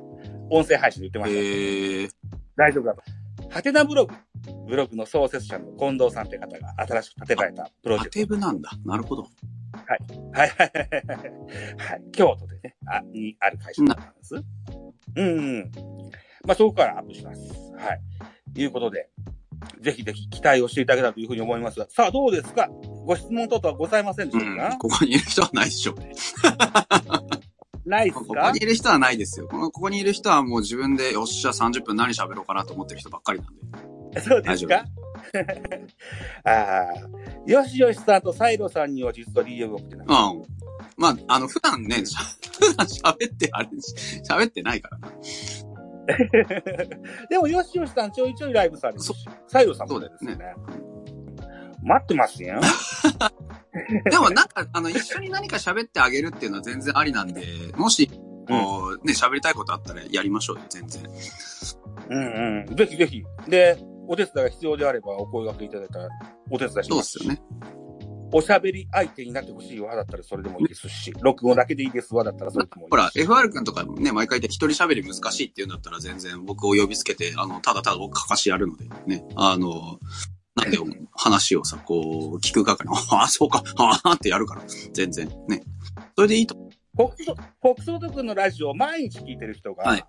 [0.50, 1.38] 音声配信で言ってました。
[1.38, 2.08] へえ。
[2.56, 3.02] 大丈夫だと。
[3.50, 4.14] ハテナブログ、
[4.66, 8.18] ブログの創設者の近藤さんって方が新しく立てられたプロジェアクト。
[8.18, 8.70] テブなんだ。
[8.84, 9.28] なるほど。
[9.86, 9.98] はい
[10.32, 10.68] はいはい
[11.90, 12.02] はい。
[12.12, 14.34] 京都でね、あ、にある会社なんです。
[14.34, 15.70] うん、うん。
[16.46, 17.40] まあ、そこからアップします。
[17.76, 17.94] は
[18.54, 18.60] い。
[18.60, 19.08] いうことで、
[19.80, 22.68] ぜひぜひ期待をしていただけたらというふうに思いますが、さあどうですか？
[23.06, 24.78] ご質問等々はございませんでうしたか、ん。
[24.78, 26.12] ここにいる人はないでしょうね。
[27.86, 29.46] ないですここかにいる人はないですよ。
[29.48, 34.20] この、ここにいる人はもう自分で、よっしゃ、30分何喋ろうかなと思ってる人ばっかりなんで。
[34.20, 34.84] そうですか？
[36.44, 36.84] ああ、
[37.46, 40.06] よしよしさんとサイロさんには実は DM を送ってない。
[40.06, 40.42] うん。
[40.96, 42.20] まあ、あの、普段ね、し ゃ
[42.66, 43.68] 普段喋ってあれ、
[44.28, 45.08] 喋ってないからな。
[47.30, 49.12] でも、よしよしさんちょいちょいライブされるし、
[49.48, 50.54] サイロさんもですよね。
[51.82, 52.60] 待ってますよ。
[54.10, 57.44] でもなんか、あの、一緒に何か喋ってあげるっていうのは全然ありなんで、
[57.76, 61.02] もし、うん、ね、喋りたいことあったらやりましょうよ、全然。
[62.10, 62.76] うんうん。
[62.76, 63.24] ぜひぜひ。
[63.48, 66.08] で、お手伝いが必要であればお声掛けいただいたら
[66.50, 67.42] お手伝いしそうまですすよね。
[68.36, 80.00] おしゃべり相手になってほしいわだったらそれでもいいですし、録音だけでいいですわだったらそれでもいいほら、し FR 君とかね、毎回言って一人喋り難しいっていうんだったら全然僕を呼びつけて、あの、ただただ僕かかしやるので、ね、あの、
[80.56, 80.78] なんで
[81.12, 84.62] 話をさ、こう、聞く係の、あ あ、そうか、ああってやるから、
[84.92, 85.62] 全然、ね。
[86.16, 86.56] それでいいと。
[86.96, 90.04] フォックソフォックソード君のラジオを毎日聞いてる人が、はい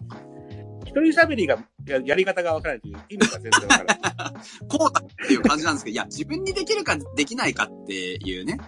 [0.96, 4.34] 一人喋りがややり方がわからないという意味が全然わからない。
[4.70, 8.60] こうだっていう感じなんですけど、いや、自分にできるかできないかっていうね、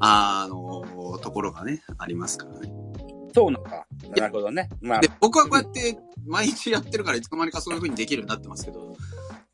[0.00, 2.72] あの、ところがね、ありますからね。
[3.32, 3.86] そうなのか。
[4.16, 4.68] なるほどね。
[4.80, 8.96] まあで、、僕はこうやって毎日やってるからいつの間にかそういう風にできるようになってますけど、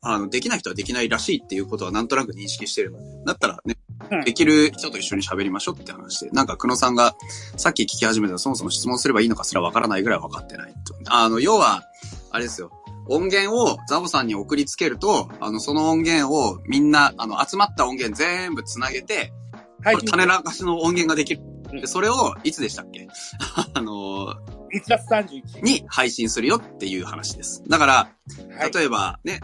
[0.01, 3.77] あの、できない人はできないらしいっていうことはなんとなく認識してるので、だったらね、
[4.11, 7.15] うんできる人と一緒に喋りましょうって話で、なんか久野さんが
[7.57, 10.95] さっき聞き始めたらそもそも質問すればいいのかすらわからないぐらい分かってないと。
[11.07, 11.83] あの、要は、
[12.35, 12.69] あれですよ。
[13.07, 19.31] 音源をザボさんに送りつけると、あの、その音源をみんな、あの、集まった音源全部つなげて、
[19.81, 21.41] 配これ種流しの音源ができる。
[21.41, 23.07] うんでそれを、いつでしたっけ？
[23.73, 24.35] あの、
[24.73, 25.61] 1月31日。
[25.61, 27.63] に配信するよっていう話です。
[27.67, 27.93] だから、
[28.57, 29.39] はい、例えばね、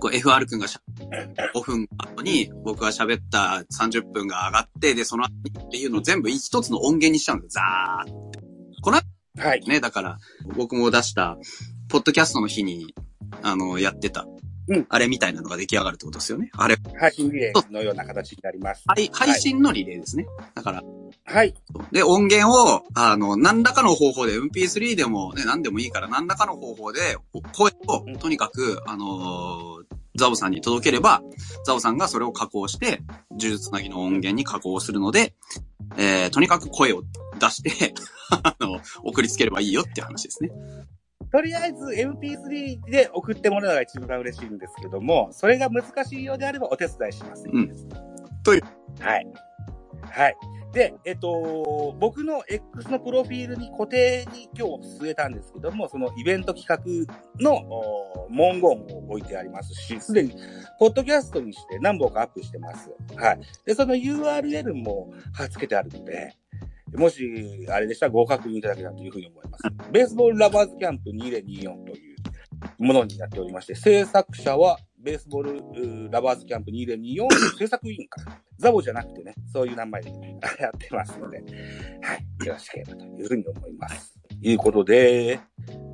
[0.00, 0.80] こう FR 君がしゃ
[1.54, 7.62] 5分後に僕が喋った30分が上がって、で、その後にっていうのを全部一つの音源にしちゃうんですよ。
[7.64, 8.38] ザーって。
[8.82, 9.00] この
[9.36, 9.60] はい。
[9.66, 10.18] ね、だから、
[10.56, 11.36] 僕も出した、
[11.88, 12.94] ポッドキャストの日に、
[13.42, 14.26] あの、やってた、
[14.66, 16.50] うんあれみたいなのが出来上がるってことですよね。
[16.54, 18.82] あれ、配信リレーのような形になります。
[18.86, 20.26] 配配信のリレーですね。
[20.54, 20.82] だから、
[21.26, 21.54] はい。
[21.92, 27.18] で、音源を、あの、何らかの方法で、MP3 でもね、何でもいいから、何らかの方法で、
[27.54, 31.22] 声をうん、とにかく、あのーザボさんに届ければ、
[31.64, 35.34] ザボさんがそれを加工して、呪術つなぎの音源に加工するので、
[35.96, 37.02] えー、とにかく声を
[37.40, 37.94] 出して、
[38.30, 40.50] あの、送りつければいいよっていう話ですね。
[41.34, 47.44] とりあえず MP3 で送ってもらうのが一番嬉しいんですけども、それが難しいようであればお手伝いします。
[47.52, 47.72] うん。
[48.44, 48.62] という。
[49.00, 49.26] はい。
[50.12, 50.36] はい。
[50.72, 60.36] で、えっと、僕の X のプロフィールに固定に今日据えたんですけども、そのイベント企画のお文言を置いてありますし、すでに、
[60.78, 62.94] ポッドキャストにして何本かアップしてます。
[63.16, 63.40] はい。
[63.64, 66.36] で、その URL も貼っ付けてあるので、
[66.92, 69.64] もし、あれでしたらご確認いただけたらというふうに思います。
[69.90, 72.16] ベースボールラバーズキャンプ2024という
[72.78, 78.24] ものになっておりまして、制作者はベースボールラバーズキャンプ2024制作委員会。
[78.58, 80.10] ザボじゃなくてね、そういう名前で
[80.60, 81.38] やってますので、
[82.00, 82.46] はい。
[82.46, 84.14] よろしければというふうに思います。
[84.28, 85.40] ということで、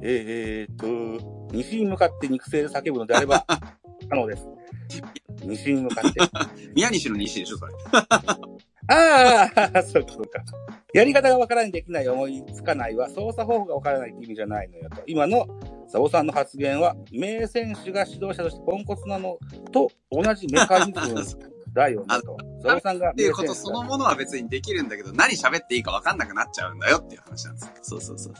[0.02, 3.44] えー、っと、西に向かって肉声で叫ぶのであれば、
[4.08, 4.46] 可能です。
[5.42, 6.20] 西に向かって。
[6.74, 7.72] 宮西の西でしょ、それ。
[8.90, 10.42] ああ、そうかそうか。
[10.92, 15.02] やり方がわからない、できない、思いつかないは、操作方法がわからないって意味じゃないのよと。
[15.06, 15.46] 今の
[15.88, 19.38] ザボさんの発言は、名選手が指導者としてポンコツなの
[19.72, 22.36] と同じメカニズムだよねと。
[22.62, 27.70] ザボさんがっていうことそのものは別にできるんだけど、何喋っていいか分かんなくなっちゃうんだよっていう話なんです。
[27.82, 28.34] そうそうそう。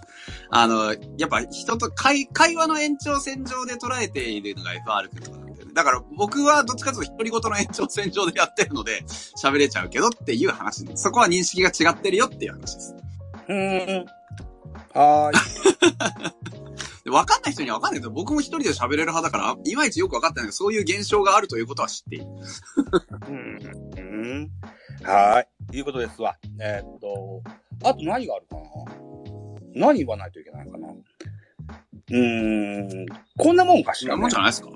[0.51, 5.40] あの、やっぱ人と会会話の延長線上で捉えているのが FR 君とか
[5.71, 5.75] ね。
[5.75, 9.03] だから僕はどっちかというと独り言の延長線上でやってるので
[9.43, 11.03] 喋れちゃうけどっていう話です。
[11.05, 12.95] そこは認識が違ってるよっていう話です。
[13.49, 14.07] うーん。
[14.95, 15.41] はーい。
[17.05, 22.27] で分かんない人には分かんないけど、僕も一人で喋れる派だから、いまいちよく分かってないけど、そういう現象があるということは知っている。
[23.27, 23.59] うん。
[23.97, 24.01] う
[24.45, 24.51] ん。
[25.03, 25.47] はーい。
[25.71, 26.37] ということですわ。
[26.61, 27.43] えーっと、
[27.85, 28.63] あと何があるかな？
[29.75, 30.89] 何言わないといけないかな？
[30.89, 33.07] うーん。
[33.39, 34.21] こんなもんかしそんなら、ね。
[34.23, 34.69] もんじゃないですか？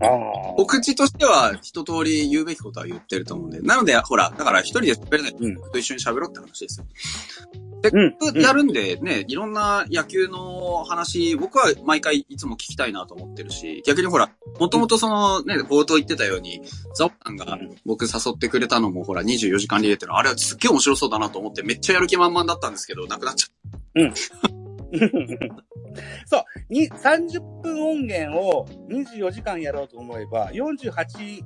[0.00, 0.54] ああ。
[0.56, 3.60] 告知としては一通り言うべきことは言ってると思うんで。
[3.60, 5.56] なので、ほら、だから一人で喋れないうん。
[5.56, 6.86] と一緒に喋ろうって話ですよ。
[7.92, 8.40] うん。
[8.40, 16.62] やるんでね、いろんな野球の話、僕は毎回いつも聞きたいなと思ってるし、逆にほら、もともとそのね、冒頭言ってたように、
[16.94, 24.65] ザオさんが僕誘ってくれたのもほら、24時間リレーってのは、あれはすっげえ面白そうだなと思ってめっちゃやる気満々だったんですけど、なくなっちゃっ
[26.26, 26.44] そう。
[26.68, 31.44] に、30分音源を24時間やろうと思えば、48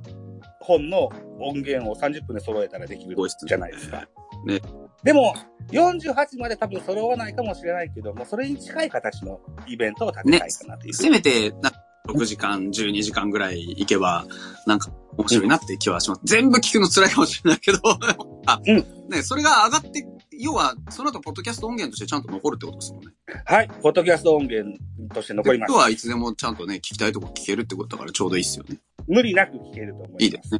[0.59, 3.15] 本の音源を30分で揃えたらできる
[3.47, 4.07] じゃないですか。
[4.45, 4.61] ね。
[5.03, 5.33] でも、
[5.71, 10.93] 48まで多分揃わないかもしれないけども、それに近い形のイベントを立てたいかなという。
[10.93, 11.71] せめて、な
[12.07, 14.25] 6時間、12時間ぐらい行けば、
[14.65, 16.21] なんか面白いなって気はします。
[16.23, 17.79] 全部聞くの辛いかもしれないけど、
[18.47, 18.75] あ、うん
[19.09, 23.11] ね、それが上がって、要は、その後、ポッドキャスト音源としてちゃんと残るってことですもんね。
[23.45, 23.67] はい。
[23.81, 24.77] ポッドキャスト音源
[25.13, 25.83] として残ります今日。
[25.83, 28.77] はいつでもちゃんとね、聞きたいとこ聞けるってことだからちょうどいいっすよね。
[29.07, 30.23] 無理なく聞けると思います。
[30.23, 30.59] いいですね。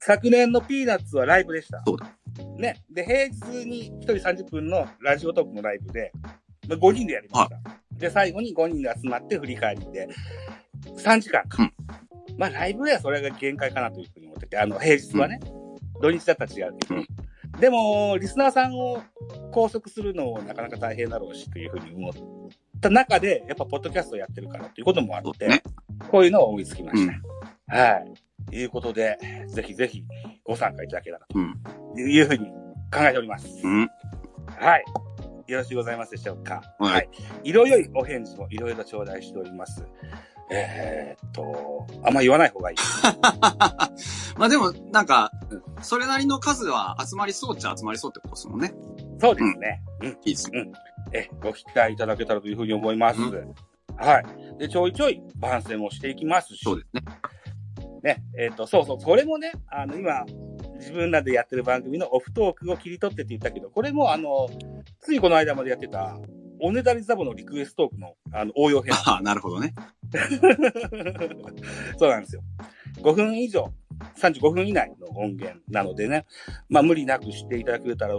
[0.00, 1.82] 昨年のピーナッツはライブでした。
[1.86, 2.10] そうだ。
[2.58, 2.82] ね。
[2.90, 6.10] で、平日に1人30分のラジオトークのライブで、
[6.68, 7.60] まあ、5人でやりました。
[7.96, 10.08] で、最後に5人で集まって振り返りで、
[10.98, 11.62] 3時間か。
[11.62, 11.72] うん
[12.36, 15.38] まあ、ライブではそれが限界かなというふうに思ってて、あの、平日はね、
[16.02, 17.06] 土日だったら違うけど、うん
[17.64, 19.02] でも、リスナーさんを
[19.50, 22.12] 拘束するのもなかなか大変だろうしというふうに思っ
[22.78, 25.62] た中で、やっぱポッドキャストをやってるからということもあって、ね。
[26.10, 27.14] こういうのを思いつきました。
[27.14, 27.22] うん
[27.66, 28.04] は
[28.52, 28.54] い。
[28.54, 29.16] いうことで、
[29.48, 30.04] ぜひぜひ
[30.44, 31.54] ご参加いただけたらうん。
[31.94, 32.48] というふうに
[32.92, 33.48] 考えております。
[33.64, 33.88] うん。
[34.58, 34.84] はい。
[35.46, 36.60] よろしゅうございますでしょうか。
[36.78, 37.08] はい
[37.44, 37.48] い。
[37.48, 39.86] いろいろお返事もいろいろ頂戴しております。
[40.50, 42.76] えーっと、あんま言わない方がいい。
[44.36, 45.30] まあでも、なんか、
[45.80, 48.74] それなりの数は集まりそうっちゃ集まりそうってことですもんね。
[49.20, 49.82] そうですね。
[50.00, 50.08] うん。
[50.08, 50.72] いいですね。
[51.12, 53.20] え、ご期待いただけたらというふうに思います。
[53.20, 53.54] う
[53.96, 54.58] はい。
[54.58, 56.60] で、ちょいちょい番宣もしていきますし。
[56.64, 57.02] そうですね。
[58.02, 60.24] ね、えっ、と、そうそう、これもね、あの、今、
[60.78, 64.48] 自分らでやってる番組のオフトークを切り取ってって言ったけど、これもあの、
[65.00, 66.18] ついこの間までやってた、
[66.60, 68.94] おねだりザボのリクエストトークの、あの、応用編。
[68.94, 69.74] ああ、なるほどね。
[71.98, 72.42] そうなんですよ。
[72.98, 73.72] 5分以上、
[74.16, 76.26] 35分以内の音源なのでね、
[76.68, 78.14] まあ無理なくしていただけたら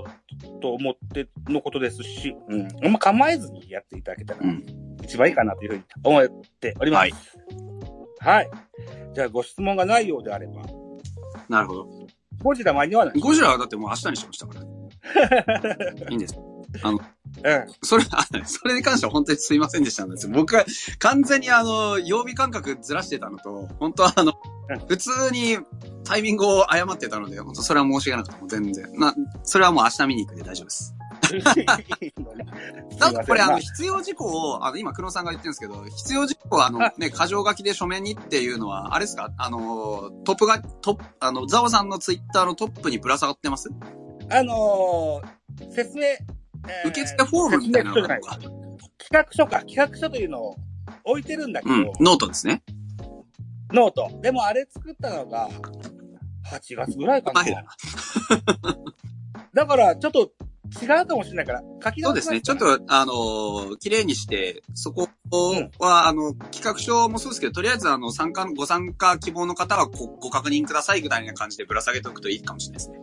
[0.61, 4.65] と思ってのことですし、うん、あんま構えずにやっていただけたらうん
[5.03, 6.27] 一番いいかなというふうに思っ
[6.59, 7.37] ております。
[8.19, 8.49] はい。
[9.13, 10.63] じゃあご質問がないようであれば、
[11.47, 11.89] なるほど。
[12.43, 13.19] ゴジラ間に合わない。
[13.19, 14.65] ゴジラはだってもう明日にしましたから。
[16.09, 16.35] いいんです。
[17.43, 17.65] うん。
[17.81, 20.33] それ、あそれに関しては本当にすいませんでしたんですよ。
[20.33, 20.65] 僕は
[20.99, 24.33] 完全にあの、曜日感覚ずらしてたのと、本当はあの
[24.69, 25.59] うん、普通に
[26.03, 28.91] タイミングを誤ってたので、本当それは申し訳なくても全然。
[28.95, 30.95] まあ、それはもう明日見に行くで大丈夫です。
[32.99, 39.31] だってこれあの、必要事項を、あの、今、黒さんが言ってるんですけど、必要事項はあのは、ね、箇条書きで書面にっていうのは、あれですか？
[39.37, 43.69] あの、トップが、トップ、あの、ザオさんのツイッターのトップにぶら下がってます？
[44.29, 46.35] あのー、説明、えー
[46.86, 48.17] 受付フォームみたいなのが。
[48.17, 50.56] 企画書か、企画書というのを
[51.04, 52.63] 置いてるんだけど、うん、ノートですね。
[53.71, 54.10] ノート。
[54.21, 55.49] でもあれ作ったのが、
[56.51, 57.43] 8月ぐらいかな。
[57.43, 57.69] 前だな。
[59.54, 60.32] だから、ちょっと
[60.82, 62.41] 違うかもしれないから、書き直しそうですね。
[62.41, 65.08] ちょっと、あのー綺麗にして、そこ
[65.80, 72.97] は、あの、企画書もそうですけど、とりあえず、あの、参加、ご参加希望の方はごご確認くださいぐらいな感じでぶら下げておくといいかもしれないですね。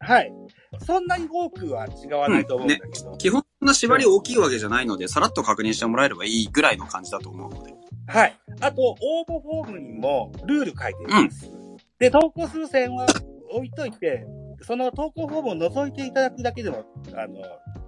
[0.00, 0.32] はい。
[0.80, 3.16] そんなに多くは違わないと思うんだけど。
[3.16, 7.74] 基本の縛り大きいわけじゃないので、さらっと確認してもらえればいいぐらいの感じだと思うので。
[8.06, 8.36] はい。
[8.60, 11.50] あと、応募フォームにもルール書いています。
[11.98, 13.06] で、投稿する線は
[13.50, 14.26] 置いといて、
[14.62, 16.84] その投稿フォームを覗いていただくだけでも、
[17.14, 17.42] あの、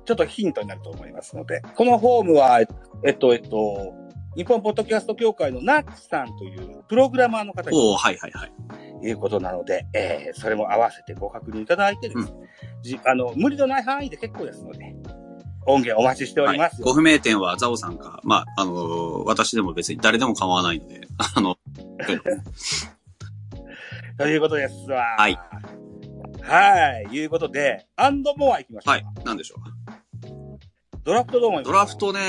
[0.05, 2.61] ちょっとヒントになると思いますので、このフォームは、
[3.05, 3.94] えっと、えっと、
[4.37, 8.53] 日本ポッドキャスト協会のナッチさんというプログラマーの方におおはいはいはい。
[9.03, 12.33] いうことなので、えー、それも合わせてご確認いただいてですね、
[12.83, 14.94] じあの、無理のない範囲で結構ですので、
[15.66, 16.83] 音源お待ちしております。
[16.83, 21.01] ご不明点はザオさんか、まあ、あのー私でも別に誰でも構わないので、
[21.35, 21.57] あの、
[24.18, 25.16] ということですわ。
[25.18, 25.38] はい。
[26.42, 27.05] はい。
[27.11, 28.94] いうことで、アンドモア行きましょう。
[28.94, 29.75] はい、なんでしょう。
[31.07, 31.66] ドラフトどう思います？
[31.66, 32.21] ドラフトね、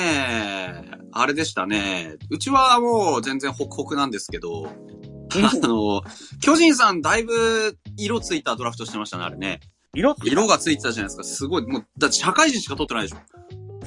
[1.12, 2.16] あれでしたね。
[2.30, 6.02] うちはもう全然ホクホクなんですけど、 あの、
[6.42, 9.60] 巨人さんだいぶ色ついたドラフトしてましたね、あれね。
[9.96, 11.24] 色つ色がついてたじゃないですか。
[11.24, 11.66] すごい。
[11.66, 13.18] もう、だって社会人しか取ってないでしょ。
[13.18, 13.22] あ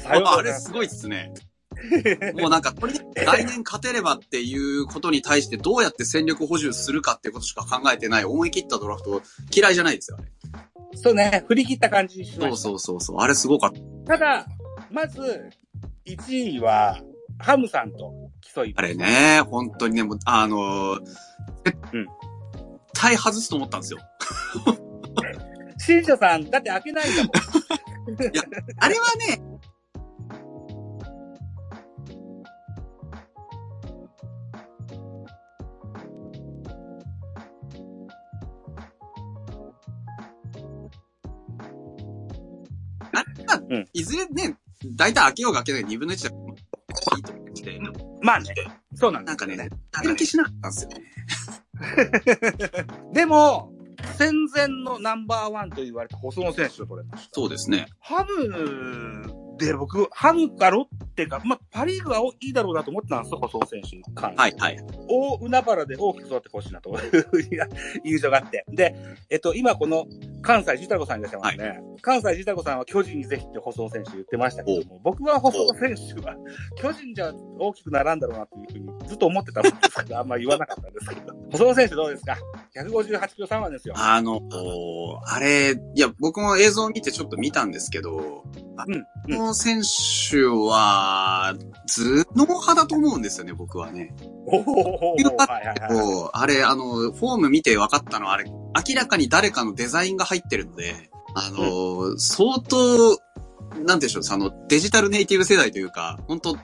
[0.03, 1.33] ございますれすごいっすね。
[2.41, 2.75] もうなんか、
[3.15, 9.23] 来年勝てればっていうことに対してどうやって戦力補充するかっていうことしか考えてない思い切ったドラフト
[9.55, 10.29] 嫌いじゃないですよ、あれ。
[10.95, 12.63] そうね、振り切った感じにしまそうした。
[12.71, 13.19] そうそうそう。
[13.21, 13.73] あれすごかっ
[14.07, 14.19] た。
[14.19, 14.47] ただ、
[14.91, 15.51] まず、
[16.07, 17.01] 1位は、
[17.39, 18.13] ハムさんと
[18.55, 18.75] 競い。
[18.77, 18.95] あれ。
[18.95, 21.01] ね、本当にね、もう、あのー、
[21.65, 22.07] 絶うん
[22.93, 24.01] 対外すと思ったんですよ。
[25.79, 27.33] 新庄さん、だって開けないんだもん。
[28.79, 29.43] あれはね、
[43.13, 47.81] あれはうんいずれね、大体開けようが開けない2分の1だからいいと思って、
[48.23, 48.55] まあね、
[48.95, 49.69] そうなんだなんかね、
[50.03, 51.03] 人気しなかったんですよね。
[53.13, 53.73] でも、
[54.17, 57.31] 戦前のナンバーワンと言われた細野選手を取れました。
[57.33, 57.87] そうですね。
[58.01, 60.55] ハムで僕、ハム
[61.11, 64.43] かロッテか、まあ、パリーグはいいだろうなと思ってたんですよ、細野選手に関して。
[64.43, 64.79] はいはい。
[65.09, 67.49] 大海原で大きく育ってほしいなというふうに
[68.05, 68.65] 友情があって。
[68.69, 68.95] で、
[69.31, 70.07] えっと、今この
[70.43, 71.81] 関西ジタコさんいらっしゃいますね。
[72.03, 76.37] 関西ジタコさんは巨人にぜひって細野選手言ってましたけども、僕は細野選手は
[76.77, 81.35] 巨人じゃ大きくならんだろうなっていうふうにずっと思ってたんですけど、あんま言わなかったんですけど。
[81.53, 82.39] 細野選手どうですか
[82.75, 83.95] ？158キロ3番ですよ。
[83.97, 84.41] あの、
[85.25, 88.45] あれ、いや、僕も映像を見てちょっと見たんですけど、
[88.77, 91.00] あうんこの選手は、
[91.87, 94.15] 頭脳派だと思うんですよね、僕はね。
[95.91, 103.19] おあれ、あの、フォーム見て分かったのは、あれ、明らかに誰かのデザインが入ってるので、あの、相当、
[103.85, 106.61] なんでしょう、その、デジタルネイティブ世代というか、本当テ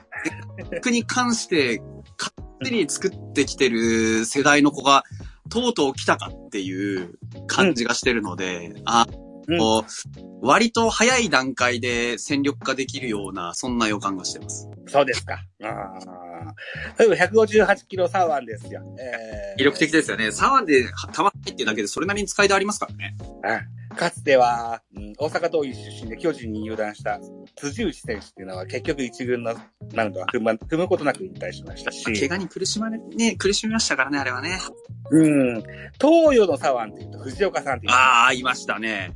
[0.77, 1.81] ックに関して、
[2.17, 2.33] 勝
[2.63, 5.03] 手に作ってきてる世代の子が、
[5.49, 7.17] とうとう来たかっていう
[7.47, 9.26] 感じがしてるので、あうん
[9.57, 9.83] こう
[10.41, 14.69] 割と早い段階で戦力化できるような、そんな予感がしてます。
[14.87, 15.41] そうですか。
[15.63, 16.99] ああ。
[16.99, 18.81] 例えば158キロ3番ですよ。
[18.99, 20.27] えー魅力的ですよね。
[20.27, 23.15] 3番で球入ってるだけでそれなりに使いでありますからね。
[23.43, 27.19] あかつては、うん大阪桐蔭出身で巨人に入団した
[27.55, 29.55] 辻内選手っていうのは結局一軍の
[29.95, 34.59] マウンドは踏ま踏むことなく引退しましたし、怪我に苦しまれ、ね、苦しみましたからね、あれはね。
[35.09, 35.63] うん、
[35.99, 39.13] 東洋の左腕っていうと藤岡さんっていう、ああ、いましたね。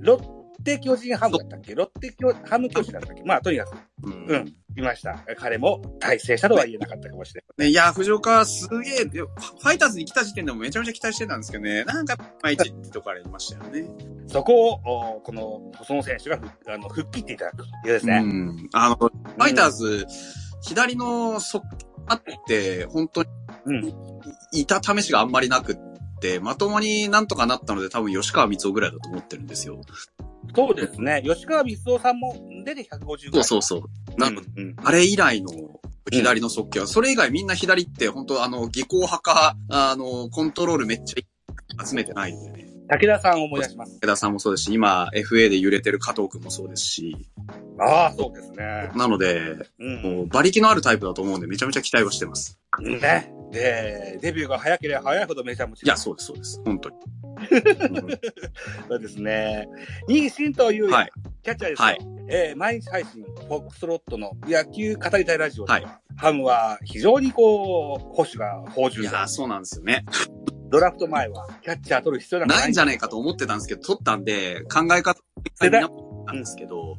[0.00, 3.22] ロッテ巨人ハムだったっけロッテ巨ハム巨人だったっけ？
[3.24, 5.18] まあとにかく、うんうん、いました。
[5.36, 13.82] 彼も大成したとは言えなかったかもしれねいや、藤岡すげえ、ファイターズに来た時点でもめちゃめちゃ期待してたんですけどね、なんか、いまいちってとこありましたよね。
[13.82, 13.90] ない。
[14.26, 18.20] そこを、おこの、その選手がふあの復帰っていただくというですうね。
[18.20, 18.68] ん。
[18.72, 20.06] あの、ファイターズ、
[20.62, 21.62] 左のそ
[22.06, 23.28] あって、本当に
[23.66, 23.94] うん。
[24.52, 25.76] いた試しがあんまりなくっ
[26.20, 29.80] て、まともになんとかなったので多分吉川光夫ぐらいだと思ってるんですよ。
[30.54, 31.22] そうですね。
[31.24, 32.34] 吉川光夫さんも
[32.64, 33.44] 出て150ぐらい。
[33.44, 34.20] そうそうそう。
[34.20, 34.76] なうんうん。
[34.82, 35.50] あれ以来の
[36.10, 42.72] 左の速球は、それ以外みんな左って本当あの、技巧派か、あの、コントロールめっちゃ集めてないんでね。
[42.88, 43.98] 武田さんを思い出します。
[44.02, 47.16] 江田さんもそうですし、今 FA で揺れてる加藤くんもそうですし、
[47.78, 48.90] ああ、そうですね。
[48.94, 50.02] なので、うん。
[50.02, 52.58] もう馬力のあるタイプだと思うんでめちゃめちゃ期待はしてます。
[52.80, 53.32] ね。
[53.52, 55.86] で、デビューが早ければ早いほどめちゃめちゃ。
[55.86, 56.62] いや、そうです、そうです。
[56.64, 56.96] 本当に。
[56.96, 57.42] う
[58.06, 58.10] ん
[58.88, 59.68] そうですね。
[60.08, 61.10] 2位、新藤優也、はい
[61.42, 61.84] キャッチャーですよ。
[61.84, 61.98] はい
[62.28, 69.26] えー毎日配信、フォックスロットの野球語りたいラジオでは、はいハムは非常にこう、保守が豊いや。
[69.26, 70.04] そうなんですよね。
[70.68, 75.20] ドラフト前は、キャッチャー取る必要なんかないんじゃないかと思ってたんですけど、取ったんで、考え方、
[76.26, 76.96] なんですけど、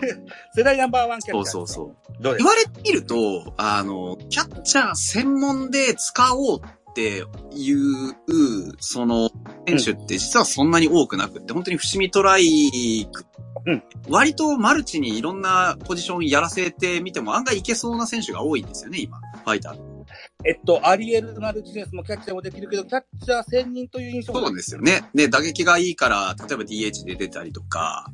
[0.54, 1.44] 世代ナンバーワンキャッチャー。
[1.44, 2.12] そうそうそう。
[2.18, 2.22] う。
[2.22, 7.24] どうです言われてみると、あの、キャッチャー専門で使おうって
[7.54, 8.14] いう、
[8.80, 9.30] その、
[9.68, 13.24] 選手って実はそんなに多くなくって、本当に伏見トライク、
[13.66, 19.96] うん割とマルチにいろんなポジションやらせてみても案外いけそうな選手が多いんですよね、今、ファイター。
[20.44, 25.02] えっと、アリエル・マルチネスもキャッチャーもできるけど、キャッチャー専任という印象もそうですよね。
[25.14, 28.10] で、打撃がいいから、例えば DH で出たりとか、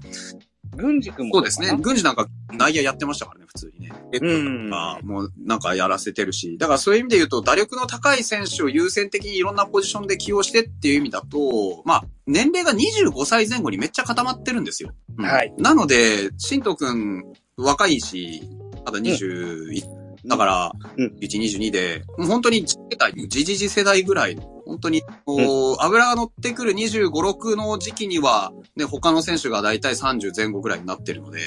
[0.77, 1.77] 軍司君もそうですね。
[1.81, 3.93] 軍事なんか内野やってましたからね、普通にね。
[4.20, 6.57] うんまあ、もうなんかやらせてるし。
[6.59, 14.93] だからそういう意味で言うと、打力の高い選手を優先的にいろんなポジションで起用してっていう意味だと、まあ、年齢が25歳前後にめっちゃ固まってるんですよ。
[15.18, 15.53] うんはい。
[15.59, 18.43] なので、新藤くん若いし、
[18.85, 31.41] まだ21、だから、うん1、22で、もう本当に世代、じじじ世代ぐらいの、本当に、こう、油が乗ってくる25、6の時期には、ね、他の選手がだいたい30前後ぐらいになってるので、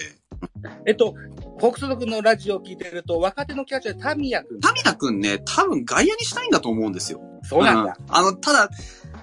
[0.85, 1.13] えっと、
[1.59, 4.59] フォックスロックのラジオを聞いてると、若手のキャッチャー、タミヤ君。
[4.59, 7.21] タミナくんね、多分外野にしたいんだと思うんですよ。
[7.43, 7.95] そうなんだ。
[7.97, 8.69] うんあの、ただ、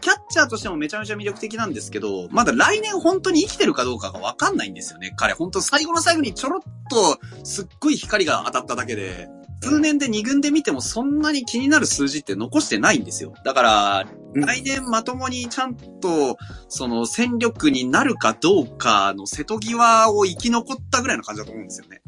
[0.01, 5.15] キャッチャーとしてもめちゃめちゃ魅力的なんですけど、まだ来年本当に生きてるかどうかがわかんないんですよね。
[5.17, 9.29] 彼、本当最後の最後にちょろっと、すっごい光が当たっただけで、
[9.63, 13.33] 数年で2軍で見てもそんなに気になる数字って残してないんですよ。
[13.45, 16.39] だから、うん来年まともにちゃんと、
[16.69, 22.01] その戦力になるかどうかの瀬戸際を生き残ったぐらいの感じだと思うんですよね。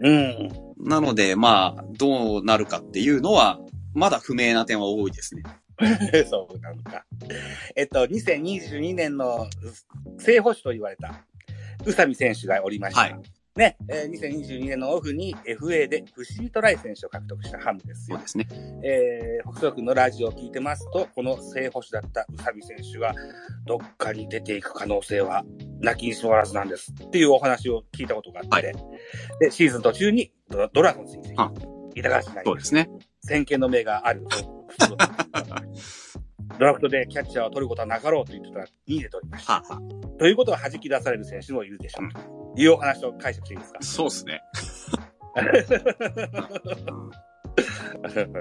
[0.00, 0.88] うん。
[0.88, 3.60] なので、まあ、どうなるかっていうのは、
[3.94, 5.44] まだ不明な点は多いですね。
[6.28, 7.04] そうなのか。
[7.76, 9.46] えっと、2022年の
[10.18, 11.24] 正捕手と言われた、
[11.86, 13.02] 宇佐美選手がおりました。
[13.02, 18.22] はいね、えー2022年のオフに FA で不思議トライ選手を獲得したハムですよそう。
[18.22, 18.46] ですね。
[18.82, 23.14] えー、北斗君のラジオを聞いてますと、この正捕手だった宇佐美選手が、
[23.66, 25.44] どっかに出ていく可能性は、
[25.80, 26.92] なきにしもあらずなんです。
[26.92, 28.72] っていうお話を聞いたことがあって、は
[29.38, 31.52] で、シーズン途中にドドラゴンズに移籍あ
[31.94, 32.88] 板橋なりそうですね。
[33.20, 34.24] 先見の目がある。
[36.58, 39.54] ドラフトでキャッチャーを取ることはなかろうと言ってたら2位で取りました。
[39.54, 39.80] はあは
[40.18, 42.08] ということは弾き出される選手もいるでしょう。
[42.12, 43.78] というお話を解釈していいですか？
[43.80, 44.42] あそうですね。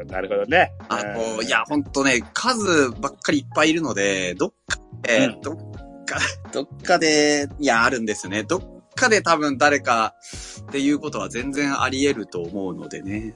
[0.07, 0.74] なるほどね。
[0.89, 5.55] あの、うんいや、ほんとね、数ばっかりいっぱいいるので、どっかで、うんどっ
[6.05, 6.20] か、
[6.51, 8.43] どっかで、いや、あるんですよね。
[8.43, 8.62] どっ
[8.95, 10.16] かで多分誰か
[10.64, 13.36] っていうことは全然あり得ると思うのでね。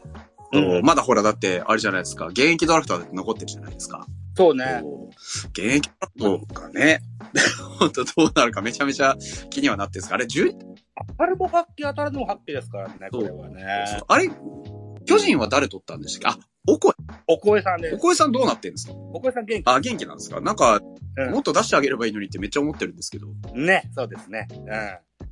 [0.54, 2.28] うんまだほら、だって、あれじゃないですか。
[2.28, 4.06] 現役ドラフトは残ってるじゃないですか。
[4.38, 4.84] そうね。
[5.52, 7.00] 現役ドラフトがね、
[7.80, 9.16] 本当どうなるかめちゃめちゃ
[9.50, 10.52] 気にはなってるんですかあれ、10、
[11.18, 13.64] あれも発揮、当たるのも発揮ですからね、これはね。
[14.08, 14.30] あれ、
[15.06, 16.40] 巨人は誰取ったんでしたっけ？
[16.42, 16.94] あ、おこ
[17.28, 18.94] お声さんでおこえさんどうなってんですか？
[18.94, 20.42] お声さん元気あ、元気なんですか？
[20.42, 20.80] なんか、う
[21.28, 23.28] んもっと出してあげればいいのにってめっちゃ思ってるんですけど。
[23.54, 24.50] ね、そうですね。
[24.52, 24.68] うん。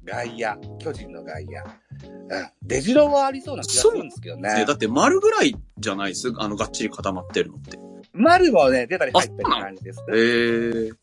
[0.05, 1.61] 外野、巨人の外野。
[1.61, 2.49] うん。
[2.61, 4.65] 出城はありそうな気がするんですけどねね。
[4.65, 6.31] だって丸ぐらいじゃないです？
[6.37, 7.77] あの、がっちり固まってるのって。
[8.13, 9.99] 丸もね、出たり入ったりあそうなの感じです。
[10.09, 10.95] えー、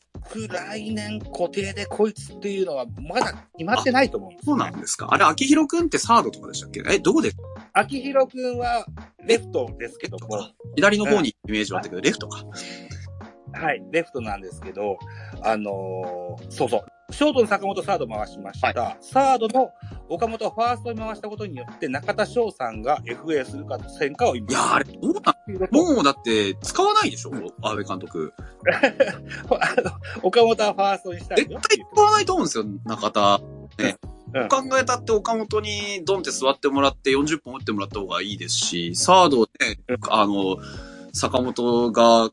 [0.48, 4.46] 来年固定でこいつっていうのはまだ決まってないと思うんです。
[4.46, 5.08] そうなんですか？
[5.10, 6.82] あれ、秋広くんってサードとかでしたっけ？
[6.88, 7.32] え、どこで？
[7.72, 8.86] 秋広くんは
[9.24, 12.44] レフトですけども、左の方にイメージはあったけど、レフトか。
[13.52, 14.98] はい、レフトなんですけど、
[15.42, 16.84] あのーそうそう。
[17.12, 18.96] ショートの坂本サード回しました。
[19.00, 19.72] サードの
[20.08, 24.50] 岡本をファーストに回したことによって、中田翔さんが FA するかせんかを今。
[24.50, 27.32] いやーあれ、どうなんもう、だって、使わないでしょ
[27.62, 28.32] 安倍監督。
[30.22, 33.40] 岡本はファーストにしたい絶よ対使わないと思うんですよ、中田。
[33.78, 33.96] ね。
[34.02, 40.56] うん考えたって岡本にドンって座ってもらって40本打ってもらった方がいいですし、サードねうん、あの、
[41.12, 42.32] 坂本がうん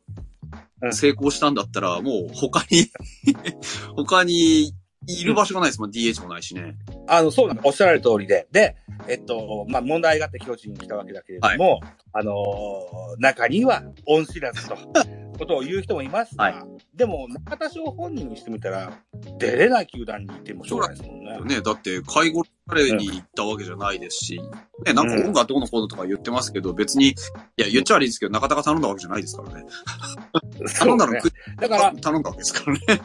[0.91, 2.91] 成功したんだったら、もう他に、
[3.95, 4.73] 他に
[5.07, 6.75] いる場所がないですもん、DH もないしね。
[7.07, 7.61] あの、そうなの。
[7.63, 8.47] おっしゃられる通りで。
[8.51, 8.75] で、
[9.07, 11.79] えっと、まあ、問題があって巨人に来たわけだけれども、
[12.13, 14.77] あのー中には恩知らずと、
[15.37, 16.55] ことを言う人もいますが、はい
[16.95, 18.91] でも、中田翔本人にしてみたら、
[19.37, 21.55] 出れない球団にいてもしょうがないですもんね。
[21.55, 24.41] ね、だって、介護彼に行ったわけじゃないですし、
[24.85, 27.13] ね、なんか音楽どうのこうのとか言ってますけど、別に、い
[27.55, 29.65] や、言っちゃ悪いですけど、中田が頼んだわけじゃないですからね。
[30.79, 33.01] 頼んだのだから、頼んだわけですからね。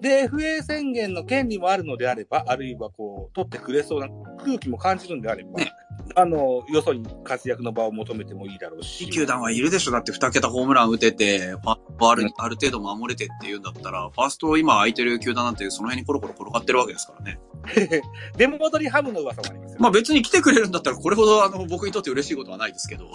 [0.00, 4.08] で、FA 宣言の権利もあるのであれば、あるいはこう、取ってくれそうな
[4.38, 5.72] 空気も感じるんであれば、ね
[6.14, 9.04] あの、よそに活躍の場を求めてもいいだろうし。
[9.04, 17.38] いい球団はいるでしょだって二桁ホームラン打てて、ファーストある、ある程度守れてって言うんだったら、ファースト今空いてる球団なんてその辺にコロコロ転がってるわけですからね。
[18.36, 19.78] 出戻りハムの噂もありますよ。
[19.80, 23.10] まあ別に来てくれるんだったらこれほどあの僕にとって嬉しいことはないですけど、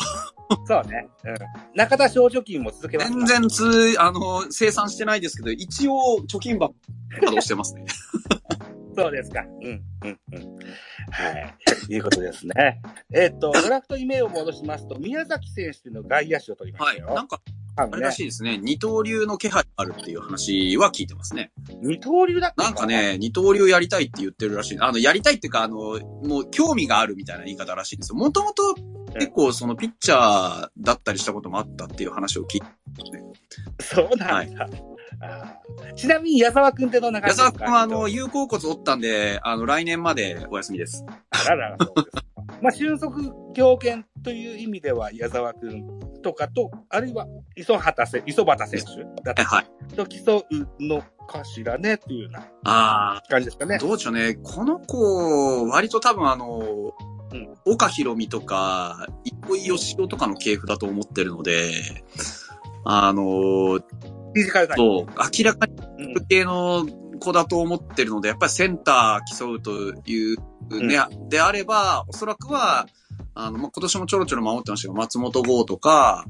[0.67, 1.07] そうね。
[1.23, 1.35] うん。
[1.75, 6.75] 中田賞貯金も続けます全然つ、あの、生産してないですけど、一応貯金箱
[7.09, 7.85] 稼働してますね。
[8.95, 9.41] そうですか。
[9.61, 10.59] うん、うん、うん。
[11.11, 11.55] はい。
[11.93, 12.81] いうことですね。
[13.13, 16.95] えっと、ドラフトに目を戻しますと、宮崎選手の外野手を取りまはい。
[16.97, 17.15] したよ。
[17.15, 17.41] なんか、
[17.77, 18.57] あのねあれらしいですね。
[18.57, 21.51] 二刀流の気配があるっていう話は聞いてますね。
[21.81, 24.77] 二刀流だったなんか、ね、二刀流やりたいって言ってるらしい。
[24.79, 25.77] あの、やりたいっていうか、あの、
[26.23, 28.15] もう興味があるみたいな言い方らしいんですよ。
[28.17, 28.75] もともと
[29.13, 32.67] 結構そのピッチャーだったりしたこともあったっていう話を聞いて、
[33.81, 34.65] そうなんだ。
[34.65, 34.90] あー
[35.95, 37.59] ちなみに矢沢くんってどんな感矢じですか？
[37.59, 41.05] 沢君はあの、有効骨折ったんで、あの、来年までお休みです。
[41.29, 42.23] あらら、そうですか。
[42.61, 49.95] まあ、俊足強肩という意味では、矢沢くんとかと、あるいは、磯畑せ、磯畑選手だとはい。
[49.95, 53.77] と競うのかしらね、っていうようなああ、感じですかね。
[53.79, 54.35] どうでしょうね。
[54.35, 56.93] この子、割と多分あの、
[57.33, 61.71] うん岡博美とか、糸井義雄とかの系譜だと思ってるので、
[62.83, 63.79] あの、
[64.33, 65.05] フィジカルそう、
[65.39, 65.73] 明らかに
[66.15, 66.85] うん系の
[67.19, 69.71] 子だと思ってるので、やっぱりセンター競うと
[70.05, 70.37] いう
[70.69, 70.97] ね、
[71.29, 72.87] であれば、おそらくは、
[73.33, 76.25] あの、まあ、今年もちょろちょろ守ってましたけど、松本剛とか、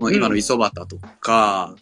[0.00, 1.74] まあ今の磯端とか、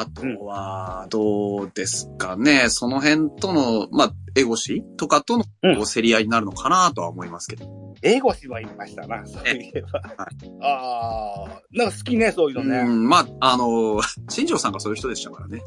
[0.00, 5.44] あとは、どうですかね、その辺との、まあ、エゴシとかとの
[5.84, 7.66] 競り合いになるのかなとは思いますけど。
[8.02, 9.98] 英語詞は言いましたな、そういえば。
[9.98, 10.28] は
[10.62, 12.78] ああ、なんか好きね、そういうのね。
[12.78, 15.62] うん、まあ、あの、 新庄さんがそういう人でしたからね。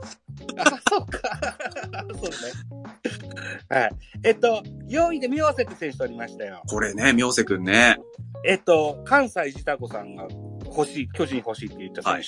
[0.55, 1.19] あ、そうか。
[2.15, 2.38] そうね。
[3.67, 3.91] はい。
[4.23, 6.61] えっと、4位で宮瀬って選手取りましたよ。
[6.69, 7.97] これね、妙瀬くんね。
[8.45, 10.25] えっと、関西自タ子さんが
[10.76, 12.22] 欲しい、巨人欲しいって言った選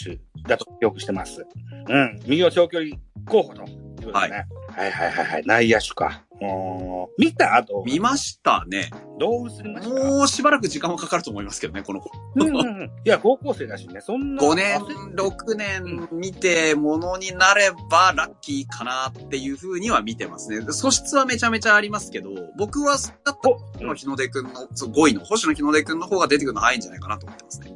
[0.43, 1.45] 手だと記憶してます。
[1.89, 2.19] うん。
[2.25, 4.47] 右の長距離候補ということでね。
[4.67, 6.23] はい、はいはいはい内野手か。
[6.41, 8.89] おー見た後、見ましたね。
[9.19, 9.93] どう映りました？
[9.93, 12.11] もうしばらく時間はかかると思いますけどね、この子。
[12.35, 12.91] うんうんうん。
[13.05, 14.43] いや、高校生だしね、そんな。
[14.43, 20.65] 5年焦、6年見てものになればラッキーかなっていう風には見てますね。
[20.71, 27.72] 素質はめちゃめちゃありますけど、僕は、だったらお、星野日の出くんの、そう5位の星野日の出くんの方が出てくるの早いんじゃないかなと思ってますね。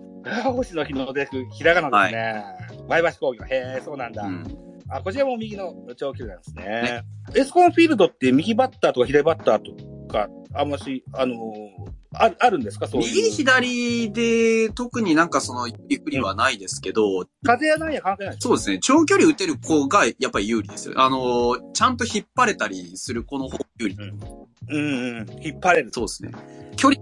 [0.53, 2.43] 星野日の出く、ひらがなですね。
[2.87, 3.43] 前橋工業。
[3.45, 4.23] へえ、そうなんだ。
[4.23, 4.43] うん。
[4.89, 7.03] あ、こちらも右の長距離なんですね。
[7.35, 12.87] エスコンフィールドって右バッターとか左バッターとか、あんまし、あのーああるんですか？
[12.87, 13.01] そう。
[13.01, 18.79] 右左で特になんかその、ゆっくりはないですけど、風やなんや関係ないですそうですね。
[18.81, 20.95] 長距離打てる子がやっぱり有利ですよ。
[20.97, 23.95] あの、ちゃんと引っ張れたりする子の方が有利。
[23.95, 24.09] うん
[24.69, 25.25] うん。
[25.43, 25.89] 引っ張れる。
[25.93, 26.31] そうですね。
[26.75, 27.01] 距離。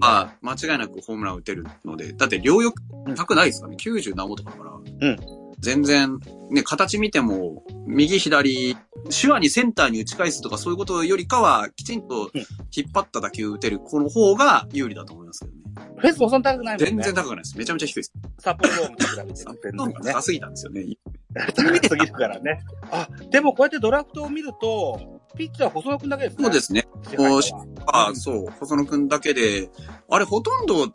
[0.00, 2.74] は間違いなくホームラン打てるので、だって両翼
[3.16, 4.70] 高くないですかね ?90 何本とかだから。
[4.72, 6.18] うん全然、
[6.50, 8.76] ね、形見ても、右左、
[9.10, 12.30] 手話にセンターに打ち返すとかそういうことよりかは、きちんと
[12.74, 15.66] 引っ張った打球打てる子の方が有利だと思いますけどね。
[15.98, 16.86] フェスもそんな高くないもんね。
[16.86, 17.58] 全然高くないです。
[17.58, 18.12] めちゃめちゃ低いです。
[18.38, 20.22] サポートームと比べてサ全ポート然ね高。
[20.22, 20.84] すぎたんですよね。
[21.54, 22.60] 高すぎるからね。
[22.90, 26.44] あ、でもこうやってドラフトを見ると、ピッチャー細野くんだけですね。
[26.44, 26.88] そうですね。
[27.86, 28.46] ああ、うんそう。
[28.58, 29.70] 細野くんだけで、
[30.10, 30.92] あれほとんど、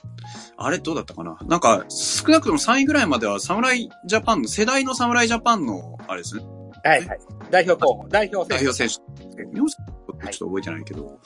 [0.57, 1.37] あれどうだったかな？
[1.43, 6.43] なんか、少なくとも3位ぐらいまでは侍ジャパンの、世代の侍ジャパンの、あれですね。
[6.83, 7.19] はいはい。
[7.51, 8.95] 代表候補、代表選代表選手。
[9.45, 11.19] 名字ちょっと覚えてないけど、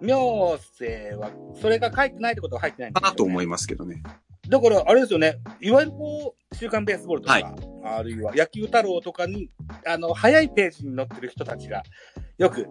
[0.00, 0.06] 手。
[0.06, 0.84] 明星
[1.16, 1.30] は、
[1.60, 4.02] それが書いてないってことは入ってないんねかなと思いますけどね。
[4.48, 5.38] だから、あれですよね。
[5.60, 7.44] いわゆるこう、週刊ベースボールとか、はい
[7.84, 9.48] あるいは野球太郎とかに、
[9.86, 11.82] あの、早いページに載ってる人たちが、
[12.36, 12.66] よく、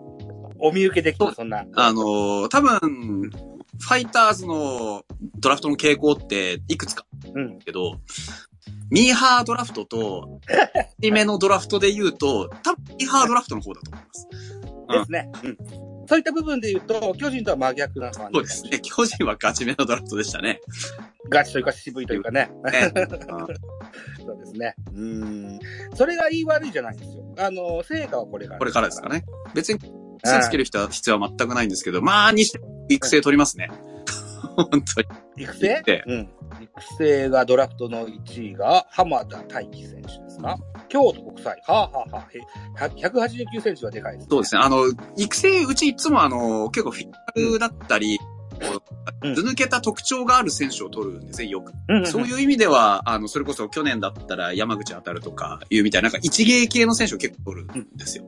[0.59, 1.65] お見受けできる、そんな。
[1.75, 2.79] あのー多分、
[3.79, 5.03] ファイターズの
[5.39, 7.59] ドラフトの傾向っていくつかうん。
[7.59, 7.99] けど、
[8.89, 10.39] ミーハードラフトと、
[11.01, 14.27] 2目のドラフトで言うと、多分ミーハードラフトの方だと思います。
[14.87, 15.31] ですね。
[15.43, 15.86] うん。
[16.07, 18.33] そういった部分で言うと、巨人とは真逆な感じ。
[18.33, 18.79] そうですね。
[18.81, 20.61] 巨人はガチめのドラフトでしたね。
[21.29, 22.49] ガチというか渋いというかね。
[22.63, 23.47] ね うん
[24.25, 24.75] そうですね。
[24.93, 25.59] うん。
[25.95, 27.23] それが言い悪いじゃないんですよ。
[27.37, 28.59] あの、成果はこれから。
[28.59, 29.25] これからですかね。
[29.53, 33.69] 別に、癖つける人は必要は全くないんですけど、まあ、にしても育成取りますね。
[34.63, 35.07] 本当に。
[35.43, 36.29] 育成でうん。
[36.61, 40.57] 育成がドラフトの1位が浜田大輝選手ですか、
[40.89, 41.61] 京都国際。
[41.67, 44.27] はあ、はあはあ、へ189センチはでかいです、ね。
[44.29, 44.61] そうですね。
[44.63, 44.83] あの、
[45.15, 48.81] 育成、うちいつもあの、結構フィックだったり、こ
[49.21, 51.73] うんうず抜けた特徴がある選手を取るんですね、よく。
[51.89, 52.05] うん。
[52.07, 58.25] そういう意味では、あの、それこそ去年だったら山口当たるとかいうみたいな、なんか一芸系の選手を結構取るんですよ。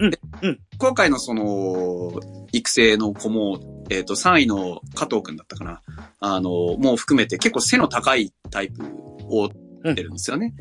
[0.00, 2.10] うんでうん今回のその、
[2.52, 5.82] 育成の子も、えっ、と、3位の加藤くんだったかな。
[6.18, 8.82] あの、もう含めて結構背の高いタイプ
[9.28, 10.54] を取ってるんですよね。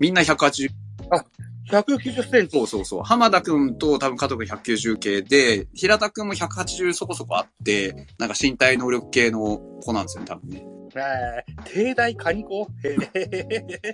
[0.00, 0.70] みんな180、
[1.70, 2.56] 190センチ。
[2.56, 3.02] そうそうそう。
[3.02, 10.66] 浜田くんと多分加藤くん190系で、平田くんも180そこそこあって、なんか身体能力系の子なんですよね、多分ね。
[11.02, 13.90] えー、帝大カニコへえ、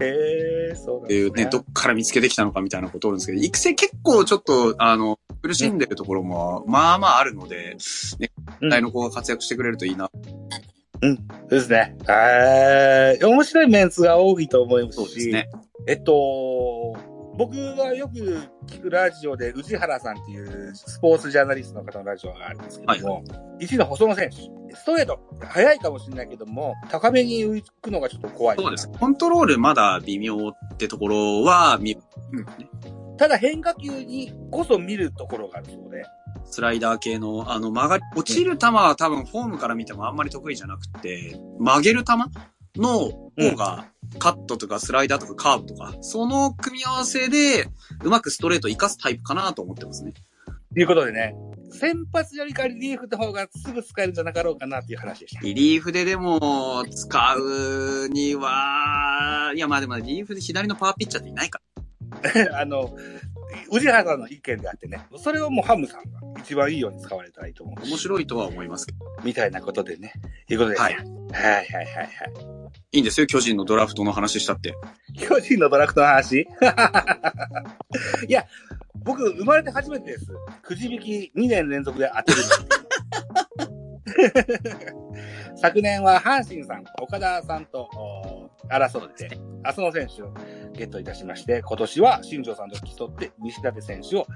[0.00, 7.76] へえ、そうなんっていうね、どっから見つけてきたのかみたいなことをるんですけど、育成結構ちょっと、あの、苦しんでるところも、まあまああるので、
[8.18, 8.30] ね、
[8.60, 10.10] うん大の子が活躍してくれるといいな。
[11.48, 11.96] ですね。
[12.08, 14.96] えー、面白いメンツが多いと思いますし。
[14.96, 15.48] そうですね。
[15.86, 16.96] えっと、
[17.36, 18.14] 僕がよく
[18.66, 23.24] 聞くラジオで、宇治原さんっていうスポーツジャーナリストの方のラジオがあるんですけども、
[23.60, 24.36] 1位の細野選手、
[24.74, 28.56] ストレート、速いかもしれないけども、高めに浮くのがちょっと怖い。
[28.56, 28.88] そうです。
[28.88, 31.98] コントロールまだ微妙ってところは見、
[33.18, 36.04] ただ変化球にこそ見るところがあるそうで。
[36.48, 42.12] スライダー系の、あの、曲がり、落ちる球は多分フォームから見てもあんまり得意じゃなくて、曲げる球
[42.76, 43.86] の方が、
[44.18, 47.68] カットとかスライダーとかカーブとか、その組み合わせで、
[48.02, 50.12] うまくストレート活かすタイプかなと思ってますね。
[50.74, 51.34] ということでね、
[51.70, 55.40] 先発よりかリリーフの方がすぐ使えるんじゃなかろうかなっていう話でした。
[55.40, 61.60] リリーフででも、使うには、いやまあでもリリーフで左のパワーピッチャーっていないか
[62.58, 62.94] あの、
[63.72, 67.82] 宇治原さんの意見であってね、それをもうハムさんが一番いいように使われたらいいと思うら。。
[67.88, 68.98] 面白いとは思いますけど。
[69.24, 70.12] みたいなことでね。
[70.48, 70.80] いうことでね。
[70.80, 70.96] ははいい。
[70.96, 72.08] はいはいはいはい。
[72.92, 74.74] いいんですよ、巨人のドラフトの話したって。
[75.18, 76.46] 巨人のドラフトの話？
[78.28, 78.46] いや、
[78.94, 80.26] 僕、生まれて初めてです。
[80.62, 82.38] くじ引き2年連続で当てる
[84.94, 85.05] の。
[85.56, 90.32] 昨年は阪神さん、岡田さんとお争って、浅野選手を
[90.74, 94.26] ゲットいたしまして、今年は新庄さんと競って西舘選手を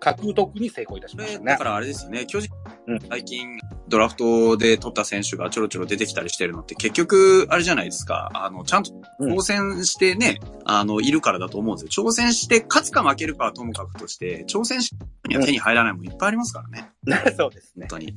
[0.00, 1.64] 獲得に成功いたしましたねだか。
[1.64, 2.50] らあれですよね、巨人
[2.86, 3.58] うん、最近、
[3.88, 12.06] ドラフトで取った選手がちょろちょろ出てきたりしてるのって、結局、あれじゃないですか、あの、ちゃんとうん挑戦してね、あの、いるからだと思うんですよ。
[12.06, 14.92] 挑戦して、勝つか負けるかはともかくとして、挑戦し
[15.28, 16.90] には手に入らないもんいっぱいありますからね。
[17.36, 17.98] そうですね本。
[18.00, 18.16] 当に。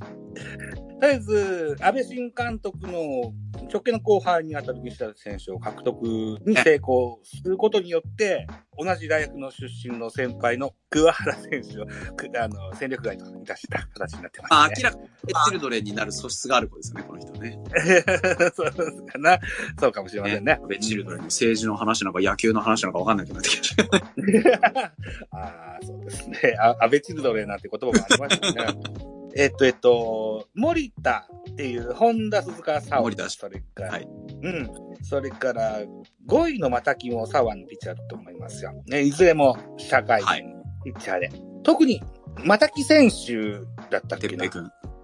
[1.04, 3.34] とりあえず、安倍新監督の
[3.70, 8.48] 直系の後輩に当たる西田選手を獲得に成功することによって、
[8.78, 11.86] 同じ大学の出身の先輩の桑原選手を、
[12.16, 14.56] くあの、戦力外といたした形になってます、ね。
[14.56, 15.10] まあ、明らかに、
[15.48, 17.60] チルドレンになる素質がある子ですよね、この人ね。
[18.56, 18.72] そう
[19.06, 19.40] かな。
[19.78, 20.58] そうかもしれませんね。
[20.70, 24.94] ベチルドレンの政治の話なのか野球の話なのか分かんなくなってきました。
[25.38, 26.40] ああ、そうですね。
[26.62, 29.23] あ安倍チルドレンなんて言葉もありましたね。
[29.36, 34.08] えっと、えっと、森田っていう、本田鈴川沙森田それから、はい
[34.44, 34.70] うん。
[35.04, 35.82] それから、
[36.28, 38.74] 5位の又木も左腕のピッチャーだと思いますよ。
[38.88, 40.46] ね、いずれも社会人はい
[40.84, 41.32] ピッチャーで。
[41.64, 42.02] 特に、
[42.44, 43.54] 又木選手
[43.90, 44.46] だったっけな。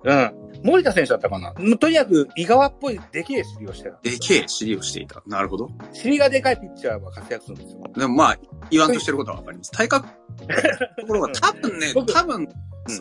[0.04, 0.32] うん。
[0.64, 1.54] 森田選手だったかな。
[1.78, 4.00] とにかく、井川っぽいでけえ尻をしてた。
[4.02, 5.22] でけえ尻をしていた。
[5.26, 5.70] なるほど。
[5.94, 7.84] 尻がでかいピッチャーは活躍するんですよ。
[7.98, 8.38] でもまあ、
[8.70, 9.72] 言わんとしてることはわかります。
[9.72, 12.48] 体格、ところが多分ね、僕多分、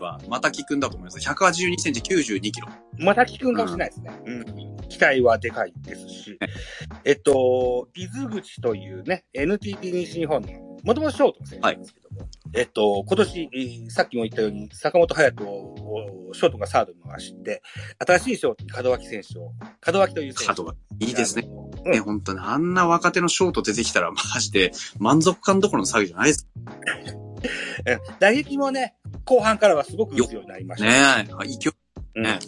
[0.01, 1.19] は、またきくんだと思います。
[1.19, 2.69] 182センチ92キロ。
[2.99, 4.11] 又木くんかもしれないですね。
[4.27, 4.89] うん。
[4.89, 6.39] 期待はでかいですし。
[7.05, 10.49] えっと、伊豆口というね、NTT 西日本の、
[10.85, 17.63] もともとショートの選手なんですけども、えっと、今年、えーさっきも言ったように、坂本隼人をショートがサードに回して、
[17.99, 19.53] 新しいショートに門脇選手を、
[19.93, 20.47] 門脇という選手。
[20.47, 20.75] 角が。
[21.01, 21.49] いいですね。
[21.49, 22.41] うんね、本当に。
[22.41, 26.49] あんな若手のショート出てきたら、マジで満足感どころの作業じゃないです。
[27.39, 31.23] うん打撃もね、後半からはすごく打つようになりました。
[31.23, 31.47] ねえ。
[31.47, 31.73] 勢い。
[32.17, 32.39] うんね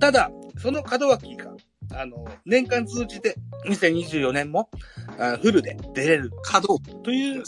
[0.00, 1.52] ただ、その門脇が、
[1.94, 3.36] あの、年間通じて、
[3.68, 4.70] 2024年も、
[5.18, 7.42] あフルで出れる角という。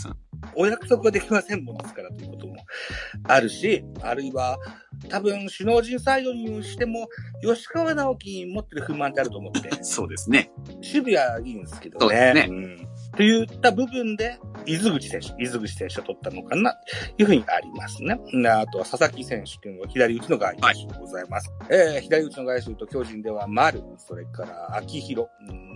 [0.54, 2.56] お約束ができませんものですからということも
[3.24, 4.58] あるし、あるいは、
[5.08, 7.08] 多分、首脳陣サイドにしても、
[7.42, 10.50] 吉川直樹に持ってる不満ってあると思って、 そうですね。
[10.66, 12.32] 守備はいいんですけどそうね。
[12.34, 12.88] ですねん。
[13.16, 16.78] といった部分で、伊豆口選手、伊豆口選手を取ったのかな、
[17.18, 18.18] いうふうにありますね。
[18.32, 21.52] であとは佐々木選手というのは左打ちの外野手でございます。
[21.70, 25.72] えー左打ちの外野手と巨人では丸、それから秋広、うん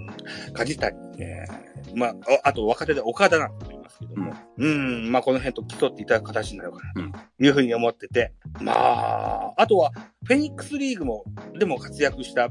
[0.53, 2.11] 梶谷、えーまあ、
[2.45, 9.93] ああと若手で岡田なんて言いますけども、うん、まあこの辺と競っていただく形になるかな、というふうに思ってて、まあ、あとは、
[10.25, 11.25] フェニックスリーグも、
[11.59, 12.51] でも活躍した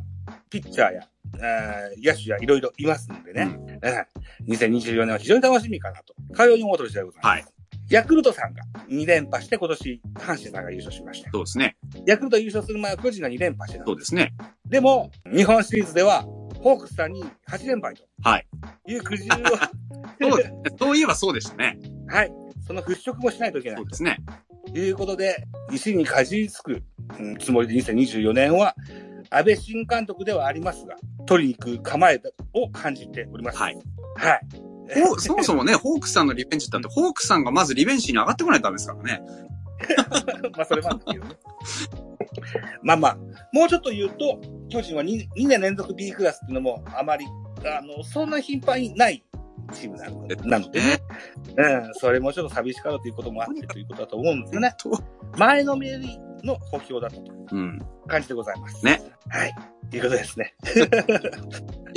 [0.49, 1.01] ピッチャーや、
[1.38, 4.05] えー野手やいろいろいますんでね、うんえー
[4.47, 6.13] 2024年は非常に楽しみかなと。
[6.34, 7.34] かように思うとしてでございます。
[7.34, 7.45] はい
[7.91, 11.30] ヤクルトさんが2連覇して今年、阪神さんが優勝しました。
[11.30, 11.78] そうですね。
[12.07, 13.86] ヤクルト優勝する前は巨人が2連覇してた。
[13.86, 14.34] そうですね。
[14.67, 18.47] でも、日本シリーズでは、ホークスさんに8連敗とはい。
[18.88, 19.38] いう苦渋を、
[20.19, 20.55] そうですね。
[20.80, 21.78] そういえばそうでしたね。
[22.07, 22.32] はい。
[22.65, 23.88] その払拭もしないといけないそう。
[23.88, 24.17] ですね。
[24.73, 26.82] ということで、石にかじりつく、
[27.19, 28.73] うんつもりで2024年は、
[29.30, 30.95] 安倍新監督ではありますが、
[31.26, 32.21] 取りに行く構え
[32.53, 33.57] を感じております。
[33.57, 33.78] はい。
[34.15, 34.41] はい。
[35.01, 39.21] ほそもそもね、ホークスさんのリベンジだって、ホークスさんがまずリベンジに上がってこないとダメですからね。
[40.55, 41.36] まあ、それもあるけどね。
[42.84, 43.17] まあまあ、
[43.51, 47.26] もうちょっと言うと、巨人は 2, 2年連続 B クラスっていうのもあまり、
[47.65, 49.23] あの、そんな頻繁にない
[49.73, 50.86] チームなので、なのでね。
[50.88, 50.99] ね。
[51.57, 54.76] うん、それもちょっと寂しかろうということもあってということだと思うんですよね。
[54.78, 54.91] と
[55.38, 57.80] 前のめりの補強だったとうん。
[58.08, 58.86] 感じでございます。
[58.86, 59.02] ね。
[59.30, 59.56] はい。
[59.89, 60.54] ということですね。
[60.76, 60.80] い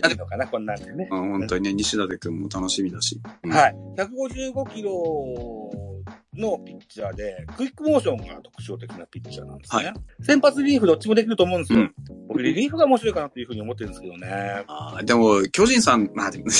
[0.02, 1.08] やいいのかな、こんなんでね。
[1.10, 3.20] うん本当にね、西舘くんも楽しみだし。
[3.44, 3.76] うんはい。
[3.96, 5.70] 155キロ
[6.36, 9.86] のピッチャーで、クイックモーションが特徴的なピッチャーなんですね。
[9.86, 11.80] は先発リリーフどっちもできると思うんですよ。
[11.80, 11.94] うん
[12.28, 14.64] 僕、リリーフが面白いかなというふうに思ってるんですけどね。
[14.66, 16.52] あーでも、巨人さん、まあでも、 いや、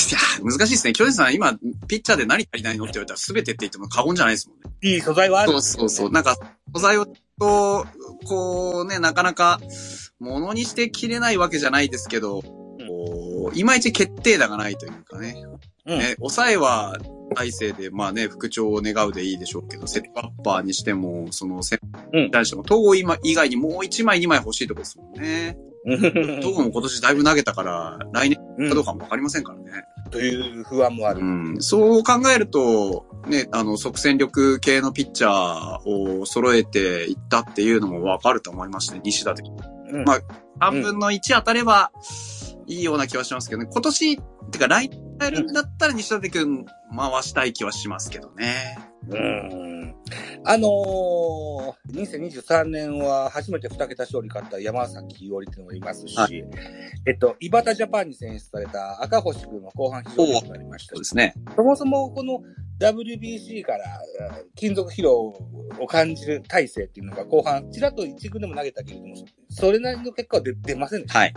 [0.43, 0.93] 難しいですね。
[0.95, 4.77] 巨人さん今、ピッチャーで何足りないのって言われたら全てって言っても過言じゃないですもんね。
[4.83, 6.11] いい素材はあるそうそうそう。
[6.11, 6.37] なんか、
[6.75, 7.07] 素材を、
[7.39, 9.61] こう、こうね、なかなか、
[10.19, 15.35] ものにしてきれないわけじゃないですけど、こういまいち決定打がないというかね。
[15.87, 15.99] うん。
[15.99, 16.99] ね、抑えは、
[17.35, 21.79] 体制で、まあね、復調を願うでいいでしょうけど、セットアッパーにしても、その、セ
[22.13, 25.59] に対しても、東郷今以外にもう1枚2枚欲しいところですもんね。
[25.87, 29.85] 東郷も今年だいぶ投げたから、来年うんかどうかもわかりませんからね。
[30.09, 31.21] という不安もある。
[31.21, 39.57] うん、そう考えると、ね、あの、即戦力系のピッチャーを揃えていったっていうのもわかると思いまして、西田的に。
[39.91, 40.21] うんまあ
[40.61, 41.93] 3分の1当たれば
[42.67, 43.69] いいような気はしますけどね。
[43.71, 44.17] 今年、
[44.51, 44.91] てか来
[45.21, 48.79] 年だったら西舘くん回したい気はしますけどね。
[49.09, 49.95] うん。
[50.45, 56.29] あのー、2023年は初めて2桁勝利勝った山崎伊織っていうのもいますし、は
[57.07, 61.35] えっと、イバタジャパンに選出された赤星君の後半非常に良くなりましたしそうですね。
[61.57, 62.41] そもそもこの
[62.79, 65.35] WBC からあ金属疲労
[65.79, 69.15] を感じる体制っていうのが後半、ちらっと一軍でも投げたけれども、
[69.51, 71.19] それなりの結果は出出ませんでした。
[71.19, 71.35] はい。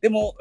[0.00, 0.34] でも、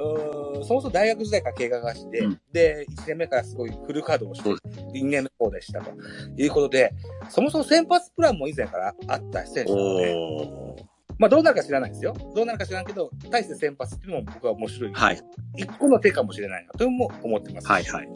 [0.63, 5.91] そもそも大学時代から経過がして、うんで、1年目からすごいフル稼働をしてそう、2年目こうでしたと
[6.37, 6.93] いうことで、
[7.29, 10.96] そもそも先発プランも以前からあった選手なので。
[11.19, 12.15] まあどうなるか知らないですよ。
[12.35, 14.93] どうなるか知らんけど、対して先発っていうのも僕は面白い。
[14.93, 15.21] はい。
[15.55, 17.69] 一個の手かもしれないなとも思ってますし。
[17.69, 18.07] はいはい。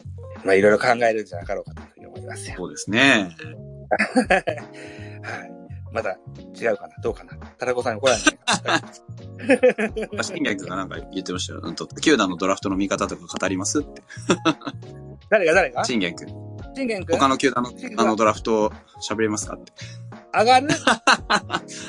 [0.44, 2.56] まあいろいろ考えるんじゃなかろうかというふうに思いますよ。
[2.56, 3.30] そうですね。
[4.30, 5.52] はい。
[5.92, 6.16] まだ
[6.58, 11.60] 違うかなどうかなタラコさんに怒られないかな 新垣がなんか言ってましたよ。
[11.62, 14.02] うんと、球団のドラフトの見方とか語りますって。
[15.28, 15.84] 誰が誰が？
[15.84, 16.52] 新垣くん。
[16.74, 18.72] 信玄君他の球団のあのドラフト
[19.06, 19.72] 喋れますかって。
[20.34, 20.68] 上がる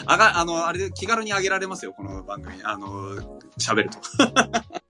[0.06, 2.56] あ が、あの、あれで気軽に上げられますよ、この番組。
[2.64, 4.00] あの、喋ると。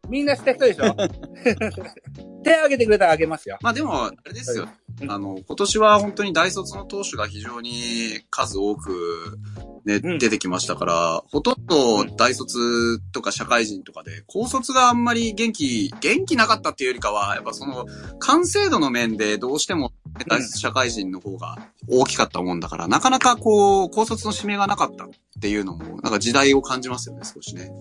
[0.10, 0.96] みんなした人でしょ？
[2.44, 3.58] 手挙げてくれたらあげますよ。
[3.62, 4.68] まあでも、あれですよ。
[5.02, 9.38] うんあの、今年は本当に大卒の投手が非常に数多く、
[9.86, 17.86] ね、うん出てきましたから、ほとんど大卒とか社会人とかで、高卒があんまり元気、元気なかったっていうよりかは、やっぱその、
[18.20, 19.92] 完成度の面でどうしても、
[20.28, 21.58] 大卒社会人の方が
[21.90, 25.10] 大きかったもんだから、なかなかこう、高卒の指名がなかったっ
[25.42, 27.72] ていうのも、なんか時代を感じますよね、少しね。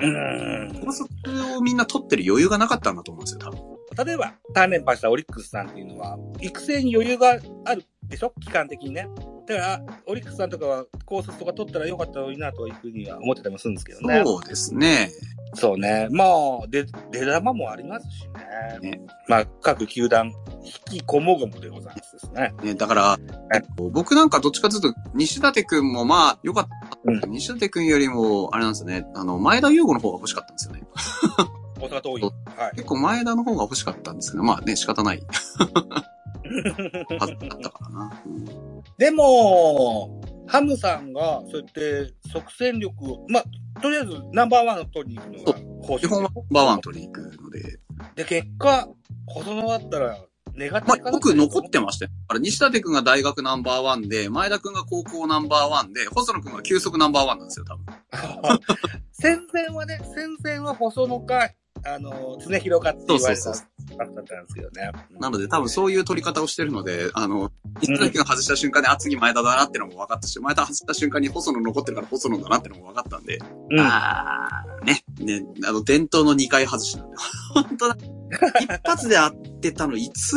[0.00, 0.80] うーん。
[0.84, 1.08] 高卒
[1.56, 3.79] をみんな取ってる余裕がなかったんだと思うんですよ、多分。
[3.96, 8.32] 例えば、3連覇したオリックスさんっていうのは、育成に余裕があるでしょ？
[8.40, 9.08] 期間的にね。
[9.46, 14.22] だから、オリックスさんとかは高卒とか取ったらよかったのになというふうには思ってたりもするんですけどね。
[14.24, 15.10] そうですね。
[15.54, 16.06] そうね。
[16.12, 18.28] まあ、で、出玉もありますし
[18.80, 18.90] ね。
[18.90, 20.32] ねまあ、各球団、
[20.90, 22.54] 引きこもごもでございますですね。
[22.62, 23.18] ね、だから、
[23.76, 27.26] 僕なんかどっちかというと、西舘くんもまあ、良かった。
[27.28, 30.82] う西舘くんよりも、あれなんですよね、あの、前田優吾の方が欲しかったんですよね。
[31.80, 32.26] 大阪桐蔭。
[32.56, 32.76] はい。
[32.76, 35.22] 結構前田の方が欲しかったんですけど、まあね、仕方ない。
[37.18, 38.22] はずだったからな。
[38.26, 45.52] うんでも、ハムさんが、そうやって即戦力を、まあ、とりあえずナンバーワンを取りに行くの
[45.94, 47.78] が基本はバーワン取りに行くので。
[48.14, 48.88] で、結果、
[49.26, 50.18] 細野だったら、
[50.54, 52.10] ネガテまあィブかな、僕残ってましたよ。
[52.10, 57.86] だから西舘くんが大学ナンバーワンで、前田くんが高校ナンバーワンで、細野くんが急速ナンバーワンなんですよ、多分。
[59.12, 61.50] 戦前はね、戦前は細野か、
[61.84, 64.90] あの、常広かって言われたそうそうだったんですけどね。
[65.18, 67.50] なので多分そういう取り方をしてるので、あの、
[67.80, 73.38] 西舘くんが外した瞬間に、あ、次前田だなってのも分かったし、前田外した瞬間に細野残ってるから細野だなってのも分かったんで、
[73.70, 73.80] うん。
[73.80, 77.16] あーね、ね、あの、伝統の2回外しなんで。
[77.54, 77.96] 本当だ。
[78.60, 80.36] 一発で当てたのいつ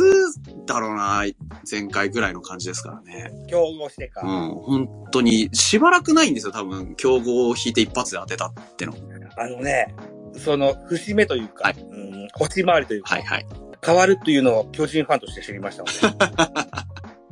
[0.65, 1.23] だろうな、
[1.69, 3.31] 前回ぐらいの感じですからね。
[3.47, 4.21] 競合してか。
[4.21, 8.93] うん、本当に、しばらくないんですよ、多分、競合を引いて一発で当てたっての。
[9.37, 9.93] あのね、
[10.37, 13.45] その、節目というか、はいうん、星回りというか、はいはい。
[13.85, 16.83] 変わるというのを巨人ファンとして知りましたので。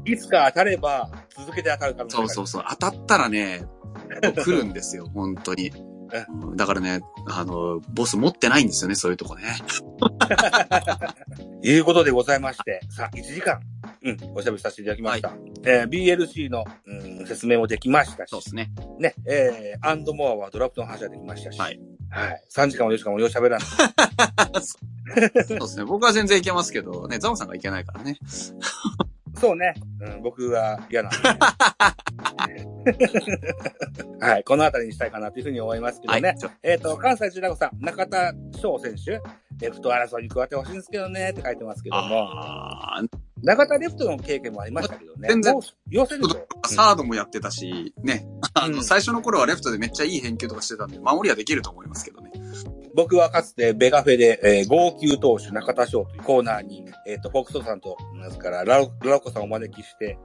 [0.12, 2.66] いつか当たれば、続けて当たる可能性があるそうそうそう。
[2.70, 3.66] 当たったらね、
[4.44, 5.70] 来るんですよ、 本当に。
[5.70, 5.92] うん
[6.58, 7.00] だからね、
[7.30, 9.44] あの、ボス持ってないんですよね、そういうとこね。
[11.64, 13.62] いうことでございまして、さあ、1時間、
[14.04, 15.34] うん、おしゃべりさせていただきました。
[15.64, 18.72] えー BLC の、うん、説明もできましたしそう、ですね。
[19.00, 21.80] ね、えー、アンドモアはドラフトの話ができましたし、はい。
[22.10, 22.44] はい。
[22.52, 23.60] 3時間も4時間もよう喋らない。
[24.62, 25.86] そうですね。
[25.86, 28.18] 僕は全然いけますけど、ね、ザオさんがいけないからね。
[29.40, 29.74] そうね。
[30.02, 31.18] うん、僕は嫌なんで。
[34.20, 34.44] はい。
[34.44, 36.22] このあたりにしたいかなというふうに思いますけどはい。
[36.22, 36.36] ね。
[36.40, 39.22] ちょえっ、と、関西中ラゴさん、中田翔選手、
[39.60, 42.30] レフト争いに加わってほしいんですけどね、って書いてますけども、
[43.44, 45.30] 中田レフトの経験もありましたけどね。
[45.30, 45.56] 全然
[45.90, 46.30] 要するに、
[46.68, 48.26] サードもやってたし、ね。
[48.54, 52.32] あの、うん最初の頃はレフトでめっちゃいい返球とかしてたんで、守りはできると思いますけどね。
[52.96, 60.18] 僕はかつてベガフェで、えー、号泣投手中田翔というコーナーに、えっ、と、フォークソーさんと、ですから、ラロラロコさんをお招きして、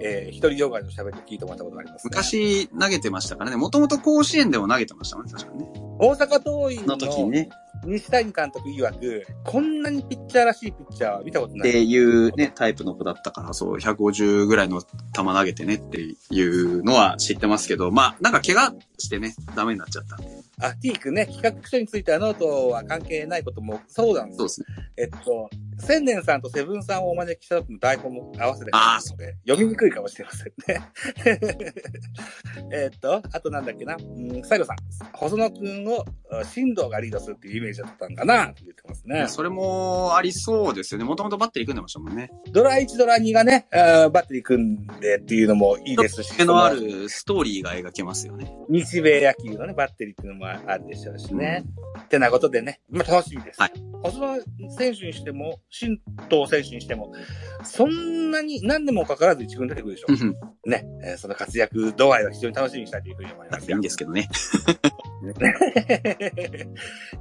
[0.00, 3.56] えー、一人ヨガの喋りを聞いてもらったことがあります、ね。、昔投げてましたからね。
[3.56, 5.70] もともと甲子園でも投げてましたもんね、確かにね。
[5.98, 7.48] 大阪桐蔭の時にのね。
[7.84, 11.70] 西谷監督曰く、こんなにピッチャーらしいピッチャーは見たことない。
[11.70, 16.00] っていうね、タイプの子だったから、そう、150ぐらいの球投げてねって
[16.30, 20.49] いうのは知ってますけど、まあ、なんか怪我してね、ダメになっちゃったんで。
[20.60, 24.90] あ、T 君ね、企画書についてはノートは関係ないこともそうなんですよそうですね。
[24.96, 30.82] えっと、千年さんとセブンさんをお招きした時の台本も合わせてあーので、読みにくいかもしれませんね。
[32.72, 34.76] えっと、あとなんだっけな、うん、最後さん、
[35.12, 39.26] 細野くんを、あ進藤がリードするっていうイメージだったんかな、って言ってますね。
[39.28, 41.04] それもありそうですよね。
[41.04, 42.30] もともとバッテリー組んでましたもんね。
[42.52, 48.52] ドラ1、ドラ2がね、バッテリー組んでっていうのもいいですし、毛のあるストーリーが描けますよね。
[48.68, 51.64] 日米野球のね、バッテリーっていうのもあるでしょうしね。
[52.04, 53.60] ってなことでね、まあ楽しみです。
[53.60, 53.72] はい
[54.02, 54.36] 細野
[54.78, 57.12] 選手にしても、新藤選手にしても、
[57.62, 60.34] そんなに何年もかからず一軍出てくるでしょうん。
[60.64, 60.70] う。
[60.70, 63.82] ね、えーその活躍度合いは非常に楽しみにしたいというふうに思いますよいいん。
[63.82, 64.28] ですけどね。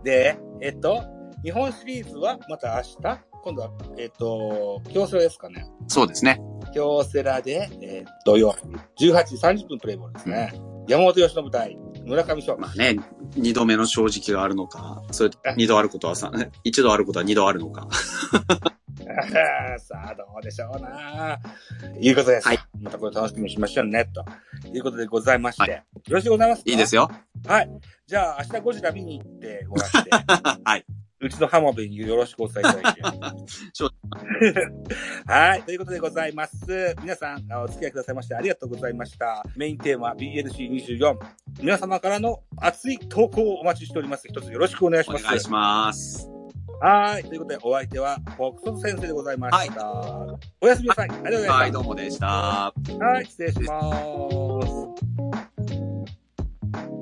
[0.03, 1.03] で、えっと、
[1.43, 3.19] 日本シリーズはまた明日？
[3.41, 5.65] 今度は、えっと、京セラですかね。
[5.88, 6.39] そうですね。
[6.73, 8.55] 京セラで、えー土曜
[8.97, 10.53] 日、18時30分プレイボールですね。
[10.88, 12.57] 山本由伸対村上翔。
[12.57, 12.97] まあね、
[13.35, 16.31] 二度目の正直があるのか、それと二度あることはさ、
[16.63, 17.87] 一度あることは二度あるのか。
[19.80, 21.39] さあ、どうでしょうな
[21.99, 22.47] いうことです。
[22.47, 24.24] はいまたこれ楽しみにしましょうね、と
[24.68, 25.62] いうことでございまして。
[25.64, 26.72] はいよろしくございますか？
[26.72, 27.10] いいですよ。
[27.45, 27.70] はい。
[28.07, 30.10] じゃあ、明日5時ラ見に行ってもらって、
[30.64, 30.86] はい。
[31.22, 33.01] 打うちの浜辺によろしくお伝えいただいて。
[35.28, 35.64] はい。
[35.64, 36.95] ということでございます。
[37.01, 39.43] 皆さん、お付き合いくださいましてありがとうございました。
[39.57, 41.18] メインテーマ BNC24。
[41.62, 44.28] 皆様からの熱い投稿をお待ちしております。
[44.30, 45.26] 一つよろしくお願いします。
[45.26, 46.38] お願いします。
[46.82, 47.23] はい。
[47.23, 49.86] ということで、お相手は、北斗先生でございました。
[49.86, 51.09] はい、おやすみなさい。
[51.09, 51.53] ありがとうございました。
[51.53, 52.27] はい、どうもでした。
[52.27, 52.73] は
[53.21, 53.91] い、失礼しま
[56.82, 56.98] す。